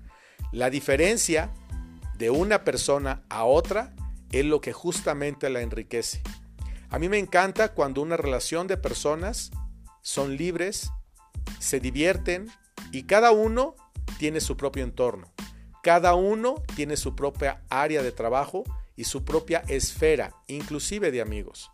La 0.53 0.71
diferencia 0.71 1.53
de 2.17 2.31
una 2.31 2.65
persona 2.65 3.25
a 3.29 3.45
otra 3.45 3.95
es 4.33 4.45
lo 4.45 4.61
que 4.61 4.73
justamente 4.73 5.51
la 5.51 5.61
enriquece. 5.61 6.23
A 6.89 6.99
mí 6.99 7.09
me 7.09 7.19
encanta 7.19 7.73
cuando 7.75 8.03
una 8.03 8.17
relación 8.17 8.67
de 8.67 8.77
personas 8.77 9.51
son 10.03 10.37
libres, 10.37 10.91
se 11.59 11.81
divierten 11.81 12.51
y 12.93 13.05
cada 13.05 13.31
uno 13.33 13.75
tiene 14.19 14.41
su 14.41 14.57
propio 14.57 14.85
entorno. 14.85 15.33
Cada 15.83 16.15
uno 16.15 16.63
tiene 16.77 16.97
su 16.97 17.17
propia 17.17 17.63
área 17.71 18.03
de 18.03 18.13
trabajo 18.13 18.65
y 18.97 19.05
su 19.05 19.25
propia 19.25 19.63
esfera, 19.69 20.35
inclusive 20.47 21.11
de 21.11 21.23
amigos. 21.23 21.71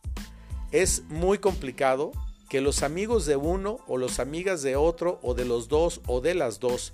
Es 0.70 1.02
muy 1.08 1.38
complicado 1.38 2.12
que 2.48 2.60
los 2.60 2.82
amigos 2.82 3.26
de 3.26 3.36
uno 3.36 3.78
o 3.88 3.98
las 3.98 4.20
amigas 4.20 4.62
de 4.62 4.76
otro 4.76 5.18
o 5.22 5.34
de 5.34 5.44
los 5.44 5.68
dos 5.68 6.00
o 6.06 6.20
de 6.20 6.34
las 6.34 6.60
dos 6.60 6.92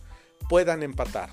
puedan 0.48 0.82
empatar. 0.82 1.30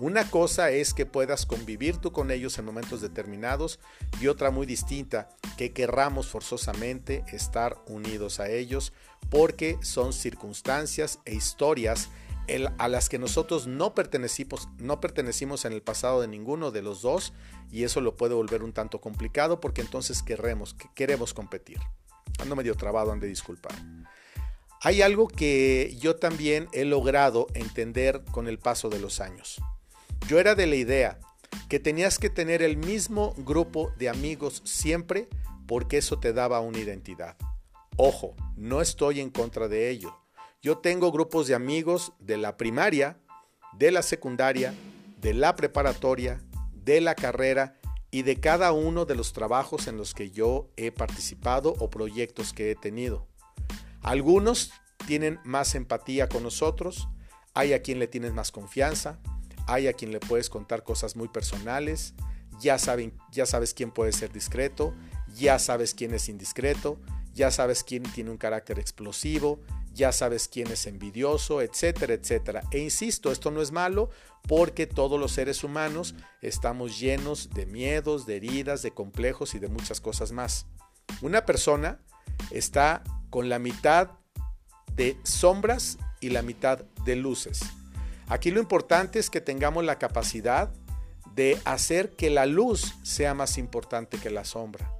Una 0.00 0.30
cosa 0.30 0.70
es 0.70 0.94
que 0.94 1.06
puedas 1.06 1.44
convivir 1.44 1.96
tú 1.96 2.12
con 2.12 2.30
ellos 2.30 2.56
en 2.58 2.64
momentos 2.64 3.00
determinados 3.00 3.80
y 4.20 4.28
otra 4.28 4.52
muy 4.52 4.64
distinta, 4.64 5.28
que 5.56 5.72
querramos 5.72 6.28
forzosamente 6.28 7.24
estar 7.32 7.76
unidos 7.88 8.38
a 8.38 8.48
ellos 8.48 8.92
porque 9.28 9.76
son 9.82 10.12
circunstancias 10.12 11.18
e 11.24 11.34
historias 11.34 12.10
a 12.78 12.88
las 12.88 13.08
que 13.08 13.18
nosotros 13.18 13.66
no 13.66 13.94
pertenecimos, 13.94 15.64
en 15.64 15.72
el 15.72 15.82
pasado 15.82 16.20
de 16.20 16.28
ninguno 16.28 16.70
de 16.70 16.82
los 16.82 17.02
dos 17.02 17.32
y 17.72 17.82
eso 17.82 18.00
lo 18.00 18.16
puede 18.16 18.34
volver 18.34 18.62
un 18.62 18.72
tanto 18.72 19.00
complicado 19.00 19.60
porque 19.60 19.80
entonces 19.80 20.22
queremos, 20.22 20.76
queremos 20.94 21.34
competir. 21.34 21.78
Ando 22.38 22.54
medio 22.54 22.76
trabado, 22.76 23.10
han 23.10 23.20
de 23.20 23.26
disculpar. 23.26 23.74
Hay 24.80 25.02
algo 25.02 25.26
que 25.26 25.96
yo 26.00 26.14
también 26.14 26.68
he 26.72 26.84
logrado 26.84 27.48
entender 27.54 28.22
con 28.30 28.46
el 28.46 28.60
paso 28.60 28.88
de 28.88 29.00
los 29.00 29.20
años. 29.20 29.60
Yo 30.26 30.38
era 30.38 30.54
de 30.54 30.66
la 30.66 30.76
idea 30.76 31.18
que 31.68 31.78
tenías 31.78 32.18
que 32.18 32.30
tener 32.30 32.62
el 32.62 32.76
mismo 32.76 33.34
grupo 33.38 33.92
de 33.98 34.08
amigos 34.08 34.62
siempre 34.64 35.28
porque 35.66 35.98
eso 35.98 36.18
te 36.18 36.32
daba 36.32 36.60
una 36.60 36.78
identidad. 36.78 37.36
Ojo, 37.96 38.34
no 38.56 38.80
estoy 38.80 39.20
en 39.20 39.30
contra 39.30 39.68
de 39.68 39.90
ello. 39.90 40.16
Yo 40.62 40.78
tengo 40.78 41.12
grupos 41.12 41.46
de 41.46 41.54
amigos 41.54 42.12
de 42.18 42.36
la 42.36 42.56
primaria, 42.56 43.18
de 43.74 43.90
la 43.90 44.02
secundaria, 44.02 44.74
de 45.20 45.34
la 45.34 45.56
preparatoria, 45.56 46.40
de 46.72 47.00
la 47.00 47.14
carrera 47.14 47.78
y 48.10 48.22
de 48.22 48.40
cada 48.40 48.72
uno 48.72 49.04
de 49.04 49.14
los 49.14 49.32
trabajos 49.32 49.86
en 49.86 49.96
los 49.96 50.14
que 50.14 50.30
yo 50.30 50.70
he 50.76 50.90
participado 50.90 51.74
o 51.78 51.90
proyectos 51.90 52.52
que 52.52 52.70
he 52.70 52.74
tenido. 52.74 53.26
Algunos 54.00 54.72
tienen 55.06 55.38
más 55.44 55.74
empatía 55.74 56.28
con 56.28 56.42
nosotros, 56.42 57.08
hay 57.54 57.72
a 57.72 57.82
quien 57.82 57.98
le 57.98 58.06
tienes 58.06 58.32
más 58.32 58.50
confianza, 58.50 59.18
hay 59.68 59.86
a 59.86 59.92
quien 59.92 60.10
le 60.10 60.18
puedes 60.18 60.50
contar 60.50 60.82
cosas 60.82 61.14
muy 61.14 61.28
personales, 61.28 62.14
ya, 62.60 62.78
saben, 62.78 63.12
ya 63.30 63.46
sabes 63.46 63.74
quién 63.74 63.90
puede 63.90 64.12
ser 64.12 64.32
discreto, 64.32 64.94
ya 65.34 65.58
sabes 65.58 65.94
quién 65.94 66.14
es 66.14 66.28
indiscreto, 66.28 66.98
ya 67.34 67.50
sabes 67.50 67.84
quién 67.84 68.02
tiene 68.02 68.30
un 68.30 68.38
carácter 68.38 68.78
explosivo, 68.78 69.60
ya 69.92 70.10
sabes 70.10 70.48
quién 70.48 70.68
es 70.68 70.86
envidioso, 70.86 71.60
etcétera, 71.60 72.14
etcétera. 72.14 72.62
E 72.72 72.78
insisto, 72.78 73.30
esto 73.30 73.50
no 73.50 73.62
es 73.62 73.70
malo 73.70 74.10
porque 74.46 74.86
todos 74.86 75.20
los 75.20 75.32
seres 75.32 75.62
humanos 75.62 76.14
estamos 76.40 76.98
llenos 76.98 77.50
de 77.50 77.66
miedos, 77.66 78.26
de 78.26 78.36
heridas, 78.36 78.82
de 78.82 78.92
complejos 78.92 79.54
y 79.54 79.58
de 79.58 79.68
muchas 79.68 80.00
cosas 80.00 80.32
más. 80.32 80.66
Una 81.20 81.44
persona 81.44 82.00
está 82.50 83.02
con 83.30 83.48
la 83.48 83.58
mitad 83.58 84.12
de 84.94 85.16
sombras 85.22 85.98
y 86.20 86.30
la 86.30 86.42
mitad 86.42 86.80
de 87.04 87.16
luces. 87.16 87.60
Aquí 88.28 88.50
lo 88.50 88.60
importante 88.60 89.18
es 89.18 89.30
que 89.30 89.40
tengamos 89.40 89.84
la 89.84 89.98
capacidad 89.98 90.70
de 91.34 91.58
hacer 91.64 92.16
que 92.16 92.30
la 92.30 92.46
luz 92.46 92.94
sea 93.02 93.34
más 93.34 93.58
importante 93.58 94.18
que 94.18 94.30
la 94.30 94.44
sombra. 94.44 94.92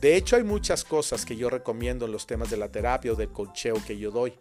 De 0.00 0.16
hecho, 0.16 0.36
hay 0.36 0.44
muchas 0.44 0.84
cosas 0.84 1.24
que 1.24 1.36
yo 1.36 1.50
recomiendo 1.50 2.06
en 2.06 2.12
los 2.12 2.26
temas 2.26 2.50
de 2.50 2.56
la 2.56 2.70
terapia 2.70 3.12
o 3.12 3.16
del 3.16 3.32
colcheo 3.32 3.76
que 3.86 3.98
yo 3.98 4.10
doy. 4.10 4.34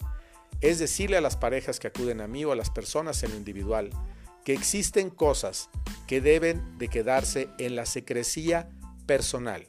Es 0.62 0.80
decirle 0.80 1.18
a 1.18 1.22
las 1.22 1.38
parejas 1.38 1.80
que 1.80 1.88
acuden 1.88 2.22
a 2.22 2.28
mí 2.28 2.44
o 2.44 2.52
a 2.52 2.56
las 2.56 2.70
personas 2.70 3.22
en 3.24 3.32
lo 3.32 3.38
individual 3.38 3.92
que 4.44 4.54
existen 4.54 5.10
cosas 5.10 5.70
que 6.08 6.22
deben 6.22 6.78
de 6.78 6.88
quedarse 6.88 7.50
en 7.60 7.76
la 7.76 7.86
secrecía 7.86 8.70
personal. 9.06 9.68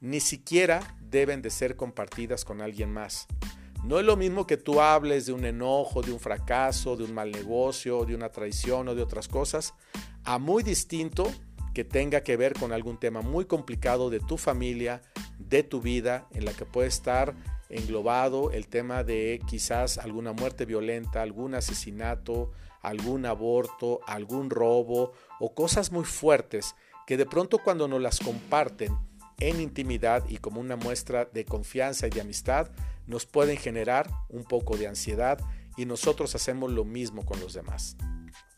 Ni 0.00 0.20
siquiera 0.20 0.96
deben 1.00 1.40
de 1.40 1.48
ser 1.48 1.74
compartidas 1.74 2.44
con 2.44 2.60
alguien 2.60 2.92
más. 2.92 3.26
No 3.82 3.98
es 3.98 4.04
lo 4.04 4.16
mismo 4.16 4.46
que 4.46 4.56
tú 4.56 4.80
hables 4.80 5.26
de 5.26 5.32
un 5.32 5.44
enojo, 5.44 6.02
de 6.02 6.12
un 6.12 6.20
fracaso, 6.20 6.96
de 6.96 7.04
un 7.04 7.14
mal 7.14 7.32
negocio, 7.32 8.04
de 8.04 8.14
una 8.14 8.28
traición 8.28 8.88
o 8.88 8.94
de 8.94 9.02
otras 9.02 9.26
cosas, 9.26 9.74
a 10.24 10.38
muy 10.38 10.62
distinto 10.62 11.32
que 11.74 11.84
tenga 11.84 12.22
que 12.22 12.36
ver 12.36 12.52
con 12.52 12.72
algún 12.72 12.98
tema 12.98 13.22
muy 13.22 13.46
complicado 13.46 14.10
de 14.10 14.20
tu 14.20 14.36
familia, 14.36 15.00
de 15.38 15.62
tu 15.62 15.80
vida, 15.80 16.26
en 16.32 16.44
la 16.44 16.52
que 16.52 16.66
puede 16.66 16.88
estar 16.88 17.34
englobado 17.70 18.50
el 18.50 18.68
tema 18.68 19.04
de 19.04 19.40
quizás 19.46 19.96
alguna 19.96 20.32
muerte 20.32 20.66
violenta, 20.66 21.22
algún 21.22 21.54
asesinato, 21.54 22.50
algún 22.82 23.24
aborto, 23.24 24.00
algún 24.06 24.50
robo 24.50 25.12
o 25.38 25.54
cosas 25.54 25.92
muy 25.92 26.04
fuertes 26.04 26.74
que 27.06 27.16
de 27.16 27.26
pronto 27.26 27.58
cuando 27.58 27.88
nos 27.88 28.00
las 28.00 28.18
comparten 28.20 28.96
en 29.38 29.60
intimidad 29.60 30.24
y 30.28 30.36
como 30.36 30.60
una 30.60 30.76
muestra 30.76 31.24
de 31.24 31.44
confianza 31.44 32.06
y 32.06 32.10
de 32.10 32.20
amistad, 32.20 32.70
nos 33.10 33.26
pueden 33.26 33.56
generar 33.56 34.08
un 34.28 34.44
poco 34.44 34.76
de 34.76 34.86
ansiedad 34.86 35.38
y 35.76 35.84
nosotros 35.84 36.34
hacemos 36.34 36.70
lo 36.70 36.84
mismo 36.84 37.26
con 37.26 37.40
los 37.40 37.52
demás. 37.52 37.96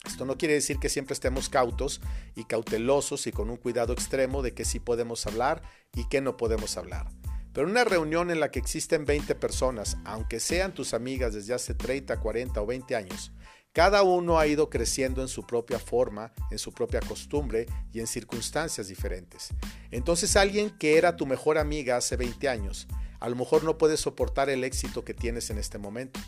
Esto 0.05 0.25
no 0.27 0.37
quiere 0.37 0.55
decir 0.55 0.79
que 0.79 0.89
siempre 0.89 1.15
estemos 1.15 1.49
cautos 1.49 2.01
y 2.35 2.45
cautelosos 2.45 3.27
y 3.27 3.33
con 3.33 3.51
un 3.51 3.57
cuidado 3.57 3.93
extremo 3.93 4.43
de 4.43 4.53
que 4.53 4.65
sí 4.65 4.79
podemos 4.79 5.27
hablar 5.27 5.63
y 5.95 6.09
que 6.09 6.21
no 6.21 6.37
podemos 6.37 6.77
hablar. 6.77 7.09
Pero 7.55 7.69
una 7.69 7.85
reunión 7.85 8.31
en 8.31 8.41
la 8.41 8.51
que 8.51 8.59
existen 8.59 9.05
20 9.05 9.35
personas, 9.37 9.97
aunque 10.05 10.39
sean 10.41 10.75
tus 10.75 10.93
amigas 10.93 11.35
desde 11.35 11.55
hace 11.55 11.75
30, 11.75 12.19
40 12.19 12.61
o 12.61 12.67
20 12.67 12.97
años, 12.97 13.33
cada 13.73 14.03
uno 14.03 14.39
ha 14.39 14.47
ido 14.47 14.69
creciendo 14.69 15.23
en 15.23 15.29
su 15.29 15.47
propia 15.47 15.79
forma, 15.79 16.33
en 16.51 16.59
su 16.59 16.73
propia 16.73 17.01
costumbre 17.01 17.67
y 17.91 18.01
en 18.01 18.07
circunstancias 18.07 18.89
diferentes. 18.89 19.49
Entonces 19.91 20.37
alguien 20.37 20.71
que 20.79 20.99
era 20.99 21.17
tu 21.17 21.27
mejor 21.27 21.57
amiga 21.57 21.97
hace 21.97 22.17
20 22.17 22.49
años, 22.51 22.87
a 23.23 23.29
lo 23.29 23.37
mejor 23.37 23.63
no 23.63 23.79
puede 23.79 23.97
soportar 23.97 24.51
el 24.51 24.65
éxito 24.65 25.05
que 25.05 25.15
tienes 25.15 25.49
en 25.51 25.59
este 25.59 25.79
momento. 25.79 26.19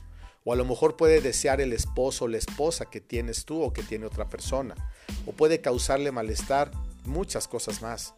O 0.44 0.52
a 0.52 0.56
lo 0.56 0.64
mejor 0.64 0.96
puede 0.96 1.20
desear 1.20 1.60
el 1.60 1.72
esposo 1.72 2.26
o 2.26 2.28
la 2.28 2.38
esposa 2.38 2.84
que 2.84 3.00
tienes 3.00 3.44
tú 3.44 3.60
o 3.60 3.72
que 3.72 3.82
tiene 3.82 4.06
otra 4.06 4.28
persona. 4.28 4.76
O 5.26 5.32
puede 5.32 5.60
causarle 5.60 6.12
malestar, 6.12 6.70
muchas 7.04 7.48
cosas 7.48 7.82
más. 7.82 8.14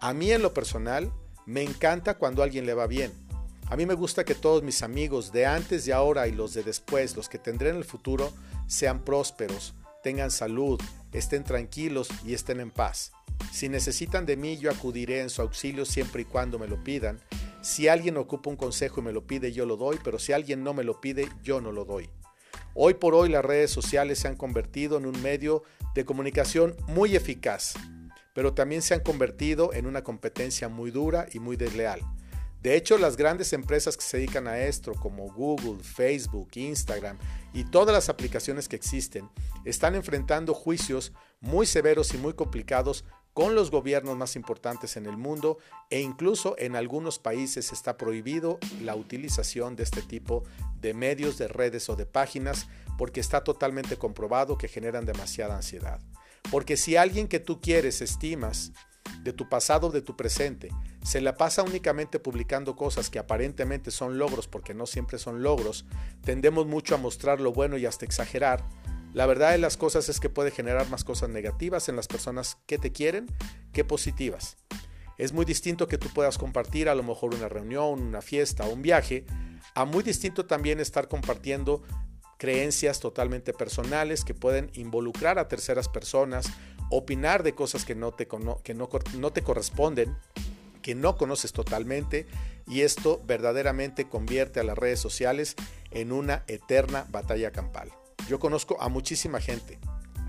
A 0.00 0.14
mí 0.14 0.30
en 0.30 0.42
lo 0.42 0.54
personal 0.54 1.12
me 1.44 1.64
encanta 1.64 2.18
cuando 2.18 2.42
a 2.42 2.44
alguien 2.44 2.66
le 2.66 2.74
va 2.74 2.86
bien. 2.86 3.10
A 3.68 3.74
mí 3.74 3.84
me 3.84 3.94
gusta 3.94 4.24
que 4.24 4.36
todos 4.36 4.62
mis 4.62 4.84
amigos 4.84 5.32
de 5.32 5.46
antes, 5.46 5.84
de 5.84 5.92
ahora 5.92 6.28
y 6.28 6.32
los 6.32 6.54
de 6.54 6.62
después, 6.62 7.16
los 7.16 7.28
que 7.28 7.38
tendré 7.38 7.70
en 7.70 7.76
el 7.76 7.84
futuro, 7.84 8.32
sean 8.68 9.04
prósperos, 9.04 9.74
tengan 10.04 10.30
salud, 10.30 10.80
estén 11.12 11.42
tranquilos 11.42 12.08
y 12.24 12.34
estén 12.34 12.60
en 12.60 12.70
paz. 12.70 13.10
Si 13.50 13.68
necesitan 13.68 14.24
de 14.24 14.36
mí, 14.36 14.56
yo 14.56 14.70
acudiré 14.70 15.20
en 15.20 15.30
su 15.30 15.42
auxilio 15.42 15.84
siempre 15.84 16.22
y 16.22 16.26
cuando 16.26 16.60
me 16.60 16.68
lo 16.68 16.84
pidan. 16.84 17.18
Si 17.62 17.88
alguien 17.88 18.16
ocupa 18.16 18.48
un 18.48 18.56
consejo 18.56 19.00
y 19.00 19.04
me 19.04 19.12
lo 19.12 19.26
pide, 19.26 19.52
yo 19.52 19.66
lo 19.66 19.76
doy, 19.76 19.98
pero 20.02 20.18
si 20.18 20.32
alguien 20.32 20.64
no 20.64 20.72
me 20.72 20.82
lo 20.82 20.98
pide, 21.00 21.28
yo 21.42 21.60
no 21.60 21.72
lo 21.72 21.84
doy. 21.84 22.08
Hoy 22.74 22.94
por 22.94 23.14
hoy 23.14 23.28
las 23.28 23.44
redes 23.44 23.70
sociales 23.70 24.18
se 24.18 24.28
han 24.28 24.36
convertido 24.36 24.96
en 24.96 25.04
un 25.04 25.20
medio 25.20 25.62
de 25.94 26.06
comunicación 26.06 26.74
muy 26.88 27.16
eficaz, 27.16 27.74
pero 28.32 28.54
también 28.54 28.80
se 28.80 28.94
han 28.94 29.00
convertido 29.00 29.74
en 29.74 29.86
una 29.86 30.02
competencia 30.02 30.70
muy 30.70 30.90
dura 30.90 31.26
y 31.34 31.38
muy 31.38 31.56
desleal. 31.56 32.00
De 32.62 32.76
hecho, 32.76 32.96
las 32.96 33.16
grandes 33.16 33.52
empresas 33.52 33.96
que 33.96 34.04
se 34.04 34.18
dedican 34.18 34.46
a 34.46 34.58
esto, 34.60 34.92
como 34.94 35.30
Google, 35.32 35.82
Facebook, 35.82 36.48
Instagram 36.54 37.18
y 37.52 37.64
todas 37.64 37.94
las 37.94 38.08
aplicaciones 38.08 38.68
que 38.68 38.76
existen, 38.76 39.28
están 39.66 39.94
enfrentando 39.94 40.54
juicios 40.54 41.12
muy 41.40 41.66
severos 41.66 42.14
y 42.14 42.18
muy 42.18 42.32
complicados 42.32 43.04
con 43.32 43.54
los 43.54 43.70
gobiernos 43.70 44.16
más 44.16 44.36
importantes 44.36 44.96
en 44.96 45.06
el 45.06 45.16
mundo 45.16 45.58
e 45.88 46.00
incluso 46.00 46.56
en 46.58 46.76
algunos 46.76 47.18
países 47.18 47.72
está 47.72 47.96
prohibido 47.96 48.58
la 48.82 48.94
utilización 48.94 49.76
de 49.76 49.84
este 49.84 50.02
tipo 50.02 50.44
de 50.80 50.94
medios, 50.94 51.38
de 51.38 51.48
redes 51.48 51.88
o 51.88 51.96
de 51.96 52.06
páginas 52.06 52.68
porque 52.98 53.20
está 53.20 53.44
totalmente 53.44 53.96
comprobado 53.96 54.58
que 54.58 54.68
generan 54.68 55.06
demasiada 55.06 55.56
ansiedad. 55.56 56.00
Porque 56.50 56.76
si 56.76 56.96
alguien 56.96 57.28
que 57.28 57.40
tú 57.40 57.60
quieres, 57.60 58.00
estimas, 58.00 58.72
de 59.22 59.32
tu 59.32 59.48
pasado 59.48 59.88
o 59.88 59.90
de 59.90 60.02
tu 60.02 60.16
presente, 60.16 60.70
se 61.02 61.20
la 61.20 61.34
pasa 61.34 61.62
únicamente 61.62 62.18
publicando 62.18 62.76
cosas 62.76 63.10
que 63.10 63.18
aparentemente 63.18 63.90
son 63.90 64.18
logros 64.18 64.48
porque 64.48 64.74
no 64.74 64.86
siempre 64.86 65.18
son 65.18 65.42
logros, 65.42 65.86
tendemos 66.22 66.66
mucho 66.66 66.94
a 66.94 66.98
mostrar 66.98 67.40
lo 67.40 67.52
bueno 67.52 67.76
y 67.76 67.86
hasta 67.86 68.04
exagerar, 68.04 68.64
la 69.12 69.26
verdad 69.26 69.52
de 69.52 69.58
las 69.58 69.76
cosas 69.76 70.08
es 70.08 70.20
que 70.20 70.28
puede 70.28 70.50
generar 70.50 70.88
más 70.88 71.04
cosas 71.04 71.28
negativas 71.28 71.88
en 71.88 71.96
las 71.96 72.06
personas 72.06 72.58
que 72.66 72.78
te 72.78 72.92
quieren 72.92 73.26
que 73.72 73.84
positivas. 73.84 74.56
Es 75.18 75.32
muy 75.32 75.44
distinto 75.44 75.88
que 75.88 75.98
tú 75.98 76.08
puedas 76.14 76.38
compartir 76.38 76.88
a 76.88 76.94
lo 76.94 77.02
mejor 77.02 77.34
una 77.34 77.48
reunión, 77.48 78.00
una 78.00 78.22
fiesta 78.22 78.64
o 78.64 78.72
un 78.72 78.82
viaje, 78.82 79.26
a 79.74 79.84
muy 79.84 80.02
distinto 80.02 80.46
también 80.46 80.80
estar 80.80 81.08
compartiendo 81.08 81.82
creencias 82.38 83.00
totalmente 83.00 83.52
personales 83.52 84.24
que 84.24 84.32
pueden 84.32 84.70
involucrar 84.72 85.38
a 85.38 85.48
terceras 85.48 85.88
personas, 85.88 86.50
opinar 86.90 87.42
de 87.42 87.54
cosas 87.54 87.84
que 87.84 87.94
no 87.94 88.12
te, 88.12 88.26
no 89.14 89.32
te 89.32 89.42
corresponden, 89.42 90.16
que 90.80 90.94
no 90.94 91.16
conoces 91.16 91.52
totalmente 91.52 92.26
y 92.66 92.80
esto 92.80 93.20
verdaderamente 93.26 94.08
convierte 94.08 94.60
a 94.60 94.64
las 94.64 94.78
redes 94.78 95.00
sociales 95.00 95.54
en 95.90 96.12
una 96.12 96.44
eterna 96.46 97.06
batalla 97.10 97.50
campal. 97.50 97.90
Yo 98.30 98.38
conozco 98.38 98.80
a 98.80 98.88
muchísima 98.88 99.40
gente 99.40 99.80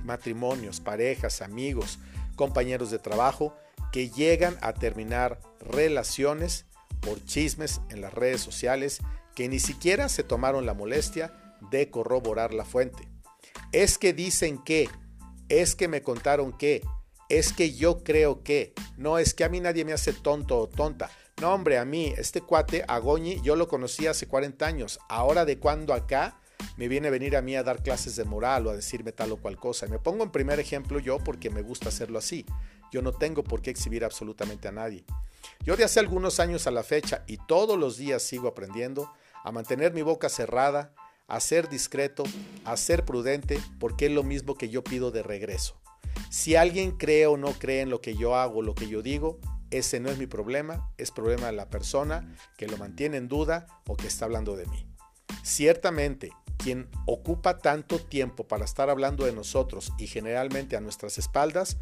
matrimonios, 0.03 0.79
parejas, 0.79 1.43
amigos, 1.43 2.00
compañeros 2.36 2.89
de 2.89 2.98
trabajo 2.98 3.55
que 3.91 4.10
llegan 4.10 4.58
a 4.62 4.74
terminar 4.74 5.39
relaciones 5.60 6.65
por 7.00 7.24
chismes 7.25 7.79
en 7.89 8.01
las 8.01 8.12
redes 8.12 8.41
sociales 8.41 9.01
que 9.36 9.48
ni 9.48 9.60
siquiera 9.60 10.10
se 10.10 10.24
tomaron 10.24 10.65
la 10.65 10.74
molestia 10.74 11.31
de 11.70 11.91
corroborar 11.91 12.55
la 12.55 12.65
fuente. 12.65 13.08
Es 13.72 14.00
que 14.00 14.13
dicen 14.13 14.58
que, 14.63 14.89
es 15.48 15.75
que 15.75 15.88
me 15.88 16.01
contaron 16.01 16.58
que, 16.58 16.81
es 17.29 17.53
que 17.53 17.75
yo 17.75 18.03
creo 18.03 18.41
que, 18.41 18.74
no 18.98 19.20
es 19.20 19.36
que 19.36 19.43
a 19.43 19.50
mí 19.50 19.60
nadie 19.60 19.86
me 19.86 19.93
hace 19.93 20.12
tonto 20.12 20.58
o 20.58 20.67
tonta. 20.67 21.12
No, 21.39 21.53
hombre, 21.53 21.77
a 21.77 21.86
mí, 21.86 22.15
este 22.17 22.41
cuate, 22.41 22.84
Agoñi, 22.88 23.39
yo 23.43 23.55
lo 23.55 23.67
conocí 23.67 24.08
hace 24.08 24.27
40 24.27 24.65
años. 24.65 25.00
Ahora 25.08 25.46
de 25.46 25.60
cuando 25.60 25.93
acá 25.93 26.40
me 26.77 26.88
viene 26.88 27.08
a 27.08 27.12
venir 27.12 27.36
a 27.36 27.41
mí 27.41 27.56
a 27.56 27.63
dar 27.63 27.84
clases 27.84 28.15
de 28.15 28.24
moral 28.24 28.68
o 28.68 28.70
a 28.70 28.75
decirme 28.75 29.12
tal 29.12 29.32
o 29.32 29.38
cual 29.38 29.58
cosa. 29.58 29.88
me 29.88 30.00
pongo 30.00 30.24
en 30.24 30.32
primer 30.32 30.60
ejemplo 30.60 31.00
yo 31.00 31.20
porque 31.20 31.50
me 31.50 31.62
gusta 31.62 31.89
hacerlo 31.89 32.18
así. 32.18 32.46
Yo 32.91 33.01
no 33.01 33.13
tengo 33.13 33.44
por 33.44 33.62
qué 33.62 33.70
exhibir 33.70 34.03
absolutamente 34.03 34.68
a 34.68 34.72
nadie. 34.72 35.06
Yo 35.63 35.77
de 35.77 35.84
hace 35.84 36.00
algunos 36.00 36.39
años 36.39 36.68
a 36.68 36.72
la 36.72 36.84
fecha 36.84 37.24
y 37.27 37.38
todos 37.38 37.77
los 37.77 37.98
días 37.98 38.22
sigo 38.22 38.48
aprendiendo 38.48 39.12
a 39.44 39.51
mantener 39.51 39.94
mi 39.94 40.01
boca 40.01 40.30
cerrada, 40.30 40.94
a 41.27 41.39
ser 41.39 41.70
discreto, 41.70 42.24
a 42.65 42.75
ser 42.77 43.06
prudente, 43.06 43.60
porque 43.80 44.08
es 44.08 44.12
lo 44.12 44.24
mismo 44.24 44.56
que 44.56 44.70
yo 44.70 44.84
pido 44.84 45.12
de 45.12 45.24
regreso. 45.24 45.80
Si 46.30 46.56
alguien 46.56 46.91
cree 46.91 47.27
o 47.27 47.38
no 47.38 47.53
cree 47.53 47.82
en 47.82 47.89
lo 47.89 48.01
que 48.01 48.15
yo 48.15 48.36
hago, 48.36 48.62
lo 48.62 48.75
que 48.75 48.88
yo 48.88 49.01
digo, 49.01 49.39
ese 49.72 50.00
no 50.00 50.10
es 50.10 50.18
mi 50.18 50.27
problema, 50.27 50.91
es 50.98 51.12
problema 51.12 51.48
de 51.48 51.53
la 51.53 51.70
persona 51.70 52.36
que 52.58 52.68
lo 52.68 52.77
mantiene 52.77 53.18
en 53.18 53.30
duda 53.30 53.68
o 53.88 53.96
que 53.96 54.08
está 54.08 54.25
hablando 54.25 54.56
de 54.56 54.65
mí. 54.65 54.86
Ciertamente, 55.44 56.32
quien 56.58 56.89
ocupa 57.05 57.58
tanto 57.60 58.00
tiempo 58.00 58.48
para 58.48 58.65
estar 58.65 58.89
hablando 58.89 59.25
de 59.25 59.34
nosotros 59.34 59.93
y 59.98 60.08
generalmente 60.08 60.75
a 60.75 60.81
nuestras 60.81 61.17
espaldas 61.17 61.77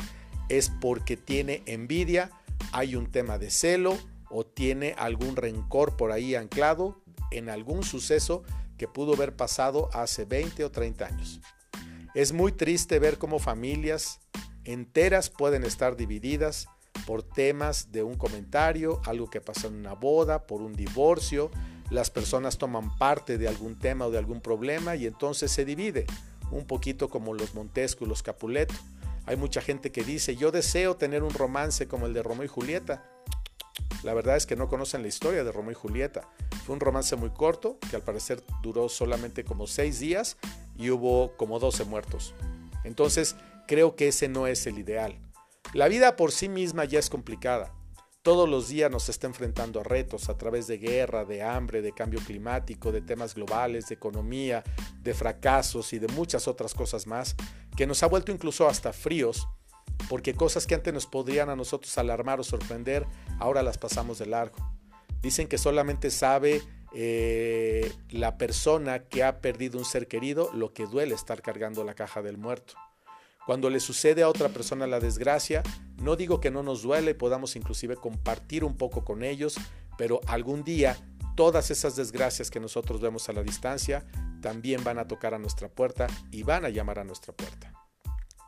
es 0.50 0.70
porque 0.82 1.18
tiene 1.18 1.62
envidia, 1.66 2.32
hay 2.72 2.96
un 2.96 3.12
tema 3.12 3.38
de 3.38 3.50
celo 3.52 3.98
o 4.30 4.46
tiene 4.46 4.96
algún 4.98 5.36
rencor 5.36 5.96
por 5.98 6.12
ahí 6.12 6.36
anclado 6.36 7.02
en 7.32 7.50
algún 7.50 7.84
suceso 7.84 8.44
que 8.78 8.88
pudo 8.88 9.14
haber 9.14 9.36
pasado 9.36 9.90
hace 9.94 10.26
20 10.26 10.64
o 10.66 10.72
30 10.72 11.06
años. 11.06 11.42
Es 12.16 12.34
muy 12.34 12.52
triste 12.52 12.98
ver 13.00 13.18
cómo 13.18 13.40
familias 13.40 14.20
enteras 14.64 15.30
pueden 15.30 15.64
estar 15.64 15.96
divididas 15.96 16.68
por 17.06 17.24
temas 17.24 17.92
de 17.92 18.04
un 18.04 18.16
comentario, 18.16 19.02
algo 19.06 19.30
que 19.30 19.42
pasó 19.42 19.68
en 19.68 19.76
una 19.76 19.94
boda, 19.94 20.46
por 20.48 20.62
un 20.62 20.74
divorcio, 20.74 21.52
las 21.90 22.10
personas 22.10 22.58
toman 22.58 22.96
parte 22.98 23.38
de 23.38 23.48
algún 23.48 23.78
tema 23.78 24.08
o 24.08 24.12
de 24.12 24.18
algún 24.18 24.42
problema 24.42 24.96
y 24.96 25.06
entonces 25.06 25.52
se 25.52 25.66
divide, 25.66 26.06
un 26.52 26.66
poquito 26.66 27.10
como 27.10 27.34
los 27.34 27.54
Montesco 27.56 28.06
y 28.06 28.08
los 28.08 28.24
Capuleto. 28.24 28.76
Hay 29.26 29.36
mucha 29.36 29.62
gente 29.62 29.92
que 29.92 30.04
dice, 30.04 30.36
yo 30.36 30.52
deseo 30.52 30.96
tener 30.96 31.24
un 31.24 31.34
romance 31.34 31.88
como 31.88 32.06
el 32.06 32.14
de 32.14 32.24
Romeo 32.24 32.46
y 32.46 32.48
Julieta. 32.48 33.04
La 34.04 34.14
verdad 34.14 34.38
es 34.38 34.46
que 34.46 34.56
no 34.56 34.70
conocen 34.70 35.02
la 35.02 35.08
historia 35.08 35.44
de 35.44 35.52
Romeo 35.52 35.72
y 35.72 35.76
Julieta. 35.76 36.28
Fue 36.66 36.74
un 36.74 36.80
romance 36.80 37.16
muy 37.16 37.30
corto, 37.32 37.78
que 37.90 37.96
al 37.96 38.02
parecer 38.02 38.44
duró 38.64 38.90
solamente 38.90 39.44
como 39.44 39.68
seis 39.68 40.00
días 40.00 40.38
y 40.78 40.90
hubo 40.90 41.36
como 41.38 41.60
12 41.60 41.84
muertos. 41.86 42.34
Entonces, 42.84 43.36
creo 43.68 43.96
que 43.96 44.08
ese 44.08 44.30
no 44.30 44.48
es 44.48 44.66
el 44.68 44.80
ideal. 44.80 45.20
La 45.74 45.88
vida 45.88 46.16
por 46.16 46.32
sí 46.32 46.50
misma 46.50 46.86
ya 46.86 46.98
es 46.98 47.10
complicada. 47.10 47.74
Todos 48.30 48.48
los 48.48 48.68
días 48.68 48.92
nos 48.92 49.10
está 49.10 49.26
enfrentando 49.26 49.80
a 49.80 49.84
retos 49.84 50.30
a 50.30 50.38
través 50.38 50.68
de 50.68 50.78
guerra, 50.78 51.26
de 51.26 51.42
hambre, 51.42 51.82
de 51.82 51.94
cambio 51.94 52.20
climático, 52.20 52.92
de 52.92 53.02
temas 53.02 53.34
globales, 53.34 53.90
de 53.90 53.96
economía, 53.96 54.64
de 55.02 55.16
fracasos 55.16 55.94
y 55.94 55.98
de 55.98 56.08
muchas 56.10 56.48
otras 56.48 56.76
cosas 56.76 57.08
más, 57.08 57.36
que 57.76 57.88
nos 57.88 58.04
ha 58.04 58.06
vuelto 58.06 58.32
incluso 58.32 58.68
hasta 58.68 58.94
fríos, 58.94 59.48
porque 60.10 60.36
cosas 60.36 60.68
que 60.68 60.76
antes 60.76 60.94
nos 60.94 61.08
podrían 61.08 61.50
a 61.50 61.56
nosotros 61.56 61.98
alarmar 61.98 62.40
o 62.40 62.44
sorprender, 62.44 63.08
ahora 63.40 63.64
las 63.64 63.80
pasamos 63.80 64.20
de 64.20 64.28
largo. 64.28 64.60
Dicen 65.24 65.48
que 65.48 65.58
solamente 65.58 66.12
sabe 66.12 66.62
eh, 66.94 67.92
la 68.12 68.38
persona 68.38 69.00
que 69.06 69.24
ha 69.24 69.42
perdido 69.42 69.80
un 69.80 69.86
ser 69.86 70.08
querido 70.08 70.52
lo 70.54 70.72
que 70.72 70.86
duele 70.86 71.16
estar 71.16 71.42
cargando 71.42 71.84
la 71.84 71.96
caja 71.96 72.22
del 72.22 72.38
muerto. 72.38 72.76
Cuando 73.50 73.72
le 73.72 73.80
sucede 73.80 74.22
a 74.22 74.30
otra 74.30 74.50
persona 74.50 74.86
la 74.86 75.00
desgracia, 75.00 75.64
no 76.04 76.16
digo 76.16 76.40
que 76.40 76.52
no 76.52 76.62
nos 76.62 76.84
duele 76.84 77.10
y 77.10 77.14
podamos 77.16 77.56
inclusive 77.56 77.96
compartir 77.96 78.64
un 78.64 78.78
poco 78.78 79.04
con 79.04 79.24
ellos, 79.24 79.58
pero 79.98 80.22
algún 80.28 80.64
día 80.64 80.96
todas 81.36 81.72
esas 81.72 81.96
desgracias 81.96 82.52
que 82.52 82.60
nosotros 82.60 83.02
vemos 83.02 83.28
a 83.28 83.34
la 83.34 83.42
distancia 83.42 84.06
también 84.40 84.84
van 84.84 85.00
a 85.00 85.08
tocar 85.08 85.34
a 85.34 85.40
nuestra 85.40 85.68
puerta 85.68 86.06
y 86.30 86.44
van 86.44 86.64
a 86.64 86.70
llamar 86.70 87.00
a 87.00 87.04
nuestra 87.04 87.34
puerta. 87.34 87.74